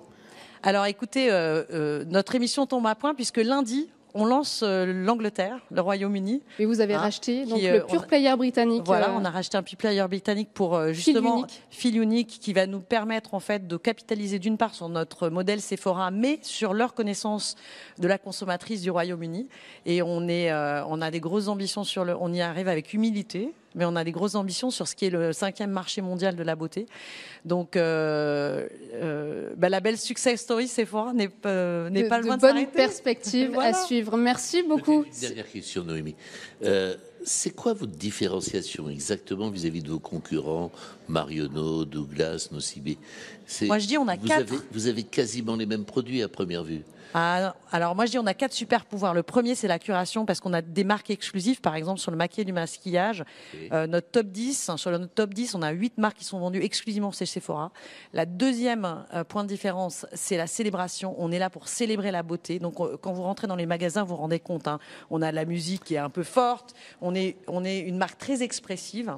Alors 0.65 0.85
écoutez, 0.87 1.31
euh, 1.31 1.63
euh, 1.71 2.03
notre 2.07 2.35
émission 2.35 2.65
tombe 2.65 2.87
à 2.87 2.95
point 2.95 3.13
puisque 3.13 3.37
lundi, 3.37 3.87
on 4.17 4.25
lance 4.25 4.61
euh, 4.63 4.85
l'Angleterre, 5.05 5.59
le 5.71 5.81
Royaume-Uni. 5.81 6.41
Et 6.57 6.65
vous 6.65 6.79
avez 6.81 6.95
Hein, 6.95 6.99
racheté 6.99 7.45
donc, 7.45 7.61
le 7.61 7.85
pure 7.85 8.01
a- 8.03 8.05
player 8.07 8.35
britannique. 8.35 8.81
Voilà, 8.85 9.09
euh, 9.09 9.15
on 9.17 9.25
a 9.25 9.29
racheté 9.29 9.57
un 9.57 9.61
player 9.63 10.03
britannique 10.07 10.49
pour 10.53 10.75
euh, 10.75 10.91
justement 10.93 11.39
unique. 11.39 11.61
fil 11.69 12.01
unique 12.01 12.39
qui 12.41 12.51
va 12.53 12.65
nous 12.65 12.79
permettre 12.79 13.33
en 13.35 13.39
fait 13.39 13.67
de 13.67 13.77
capitaliser 13.77 14.39
d'une 14.39 14.57
part 14.57 14.73
sur 14.73 14.89
notre 14.89 15.29
modèle 15.29 15.61
Sephora, 15.61 16.09
mais 16.11 16.39
sur 16.41 16.73
leur 16.73 16.93
connaissance 16.95 17.55
de 17.99 18.07
la 18.07 18.17
consommatrice 18.17 18.81
du 18.81 18.89
Royaume-Uni. 18.89 19.47
Et 19.85 20.01
on 20.01 20.27
est, 20.27 20.49
euh, 20.51 20.83
on 20.87 21.01
a 21.01 21.11
des 21.11 21.19
grosses 21.19 21.47
ambitions 21.49 21.83
sur 21.83 22.05
le, 22.05 22.15
on 22.19 22.33
y 22.33 22.41
arrive 22.41 22.69
avec 22.69 22.93
humilité, 22.93 23.53
mais 23.75 23.85
on 23.85 23.95
a 23.95 24.03
des 24.03 24.11
grosses 24.11 24.35
ambitions 24.35 24.71
sur 24.71 24.87
ce 24.87 24.95
qui 24.95 25.05
est 25.05 25.09
le 25.09 25.33
cinquième 25.33 25.69
marché 25.71 26.01
mondial 26.01 26.35
de 26.35 26.43
la 26.43 26.55
beauté. 26.55 26.87
Donc, 27.43 27.75
euh, 27.75 28.67
euh, 28.93 29.49
bah, 29.57 29.69
la 29.69 29.81
belle 29.81 29.97
success 29.97 30.41
story 30.41 30.67
Sephora 30.67 31.13
n'est 31.13 31.27
pas, 31.29 31.89
n'est 31.89 32.03
de, 32.03 32.07
pas 32.07 32.19
de 32.19 32.25
loin 32.25 32.37
de 32.37 32.41
bonnes 32.41 32.51
s'arrêter. 32.51 32.71
perspectives 32.71 33.51
Voilà. 33.53 33.77
à 33.77 33.85
suivre. 33.85 34.17
Merci 34.17 34.63
beaucoup. 34.63 35.03
Une 35.03 35.19
dernière 35.21 35.51
question, 35.51 35.83
Noémie. 35.83 36.15
Euh, 36.63 36.95
c'est 37.23 37.49
quoi 37.49 37.73
votre 37.73 37.91
différenciation 37.93 38.87
exactement 38.89 39.49
vis-à-vis 39.49 39.81
de 39.81 39.89
vos 39.89 39.99
concurrents, 39.99 40.71
Marionneau, 41.07 41.83
Douglas, 41.83 42.49
Nocibé? 42.51 42.97
Moi, 43.63 43.79
je 43.79 43.87
dis, 43.87 43.97
on 43.97 44.07
a 44.07 44.15
vous 44.15 44.27
quatre. 44.27 44.53
Avez, 44.53 44.61
vous 44.71 44.87
avez 44.87 45.03
quasiment 45.03 45.55
les 45.55 45.65
mêmes 45.65 45.85
produits 45.85 46.21
à 46.21 46.27
première 46.27 46.63
vue. 46.63 46.83
Ah, 47.17 47.55
alors 47.71 47.95
moi 47.95 48.05
je 48.05 48.11
dis 48.11 48.19
on 48.19 48.25
a 48.25 48.33
quatre 48.33 48.51
super 48.51 48.83
pouvoirs. 48.83 49.13
Le 49.13 49.23
premier 49.23 49.55
c'est 49.55 49.69
la 49.69 49.79
curation 49.79 50.25
parce 50.25 50.41
qu'on 50.41 50.51
a 50.51 50.61
des 50.61 50.83
marques 50.83 51.09
exclusives. 51.09 51.61
Par 51.61 51.73
exemple 51.73 52.01
sur 52.01 52.11
le 52.11 52.17
maquillage 52.17 52.45
du 52.45 52.51
maquillage, 52.51 53.23
euh, 53.71 53.87
notre 53.87 54.11
top 54.11 54.27
10, 54.27 54.67
hein, 54.67 54.75
sur 54.75 54.91
notre 54.91 55.13
top 55.13 55.33
10 55.33 55.55
on 55.55 55.61
a 55.61 55.71
huit 55.71 55.97
marques 55.97 56.17
qui 56.17 56.25
sont 56.25 56.39
vendues 56.39 56.61
exclusivement 56.61 57.13
chez 57.13 57.25
Sephora. 57.25 57.71
La 58.11 58.25
deuxième 58.25 59.05
euh, 59.13 59.23
point 59.23 59.45
de 59.45 59.47
différence 59.47 60.05
c'est 60.11 60.35
la 60.35 60.45
célébration. 60.45 61.15
On 61.17 61.31
est 61.31 61.39
là 61.39 61.49
pour 61.49 61.69
célébrer 61.69 62.11
la 62.11 62.21
beauté. 62.21 62.59
Donc 62.59 62.75
quand 62.99 63.13
vous 63.13 63.23
rentrez 63.23 63.47
dans 63.47 63.55
les 63.55 63.65
magasins 63.65 64.03
vous 64.03 64.09
vous 64.09 64.21
rendez 64.21 64.41
compte, 64.41 64.67
hein, 64.67 64.79
on 65.09 65.21
a 65.21 65.31
la 65.31 65.45
musique 65.45 65.85
qui 65.85 65.93
est 65.93 65.99
un 65.99 66.09
peu 66.09 66.23
forte. 66.23 66.73
On 66.99 67.15
est, 67.15 67.37
on 67.47 67.63
est 67.63 67.79
une 67.79 67.97
marque 67.97 68.17
très 68.17 68.43
expressive. 68.43 69.15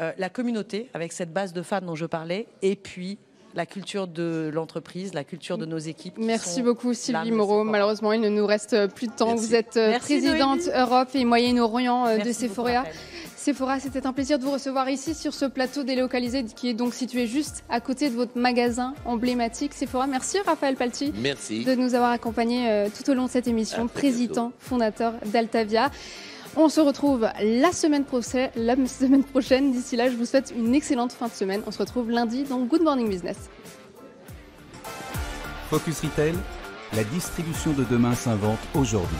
Euh, 0.00 0.12
la 0.18 0.30
communauté 0.30 0.90
avec 0.94 1.12
cette 1.12 1.32
base 1.32 1.52
de 1.52 1.62
fans 1.62 1.82
dont 1.82 1.94
je 1.94 2.06
parlais 2.06 2.48
et 2.62 2.74
puis 2.74 3.18
la 3.54 3.66
culture 3.66 4.06
de 4.06 4.50
l'entreprise, 4.52 5.14
la 5.14 5.24
culture 5.24 5.58
de 5.58 5.66
nos 5.66 5.78
équipes. 5.78 6.14
qui 6.14 6.22
Merci 6.22 6.62
beaucoup 6.62 6.94
Sylvie 6.94 7.30
Moreau. 7.32 7.60
Sephora. 7.60 7.70
Malheureusement, 7.70 8.12
il 8.12 8.20
ne 8.20 8.28
nous 8.28 8.46
reste 8.46 8.86
plus 8.94 9.06
de 9.08 9.12
temps. 9.12 9.30
Merci. 9.30 9.46
Vous 9.46 9.54
êtes 9.54 9.76
euh, 9.76 9.90
Merci, 9.90 10.18
présidente 10.18 10.60
Noémie. 10.66 10.78
Europe 10.80 11.08
et 11.14 11.24
Moyen-Orient 11.24 12.06
euh, 12.06 12.18
de 12.18 12.32
Sephora. 12.32 12.84
Sephora, 13.36 13.80
c'était 13.80 14.06
un 14.06 14.12
plaisir 14.12 14.38
de 14.38 14.44
vous 14.44 14.50
recevoir 14.50 14.90
ici 14.90 15.14
sur 15.14 15.32
ce 15.32 15.46
plateau 15.46 15.82
délocalisé 15.82 16.44
qui 16.44 16.68
est 16.68 16.74
donc 16.74 16.92
situé 16.92 17.26
juste 17.26 17.64
à 17.70 17.80
côté 17.80 18.10
de 18.10 18.14
votre 18.14 18.36
magasin 18.38 18.94
emblématique 19.06 19.72
Sephora. 19.72 20.06
Merci 20.06 20.38
Raphaël 20.44 20.76
Palti 20.76 21.12
Merci. 21.16 21.64
de 21.64 21.74
nous 21.74 21.94
avoir 21.94 22.10
accompagnés 22.10 22.68
euh, 22.70 22.88
tout 22.94 23.10
au 23.10 23.14
long 23.14 23.24
de 23.24 23.30
cette 23.30 23.48
émission, 23.48 23.88
président 23.88 24.52
fondateur 24.58 25.14
d'Altavia. 25.24 25.90
On 26.56 26.68
se 26.68 26.80
retrouve 26.80 27.28
la 27.40 27.72
semaine, 27.72 28.04
prochaine- 28.04 28.50
prochaine. 29.30 29.72
D'ici 29.72 29.96
là, 29.96 30.10
je 30.10 30.16
vous 30.16 30.24
souhaite 30.26 30.52
une 30.56 30.74
excellente 30.74 31.12
fin 31.12 31.28
de 31.28 31.32
semaine. 31.32 31.62
On 31.66 31.70
se 31.70 31.78
retrouve 31.78 32.10
lundi 32.10 32.42
dans 32.44 32.58
Good 32.60 32.82
Morning 32.82 33.08
Business. 33.08 33.36
Focus 35.70 36.00
Retail, 36.00 36.34
la 36.94 37.04
distribution 37.04 37.72
de 37.72 37.84
demain 37.84 38.14
s'invente 38.14 38.58
aujourd'hui. 38.74 39.16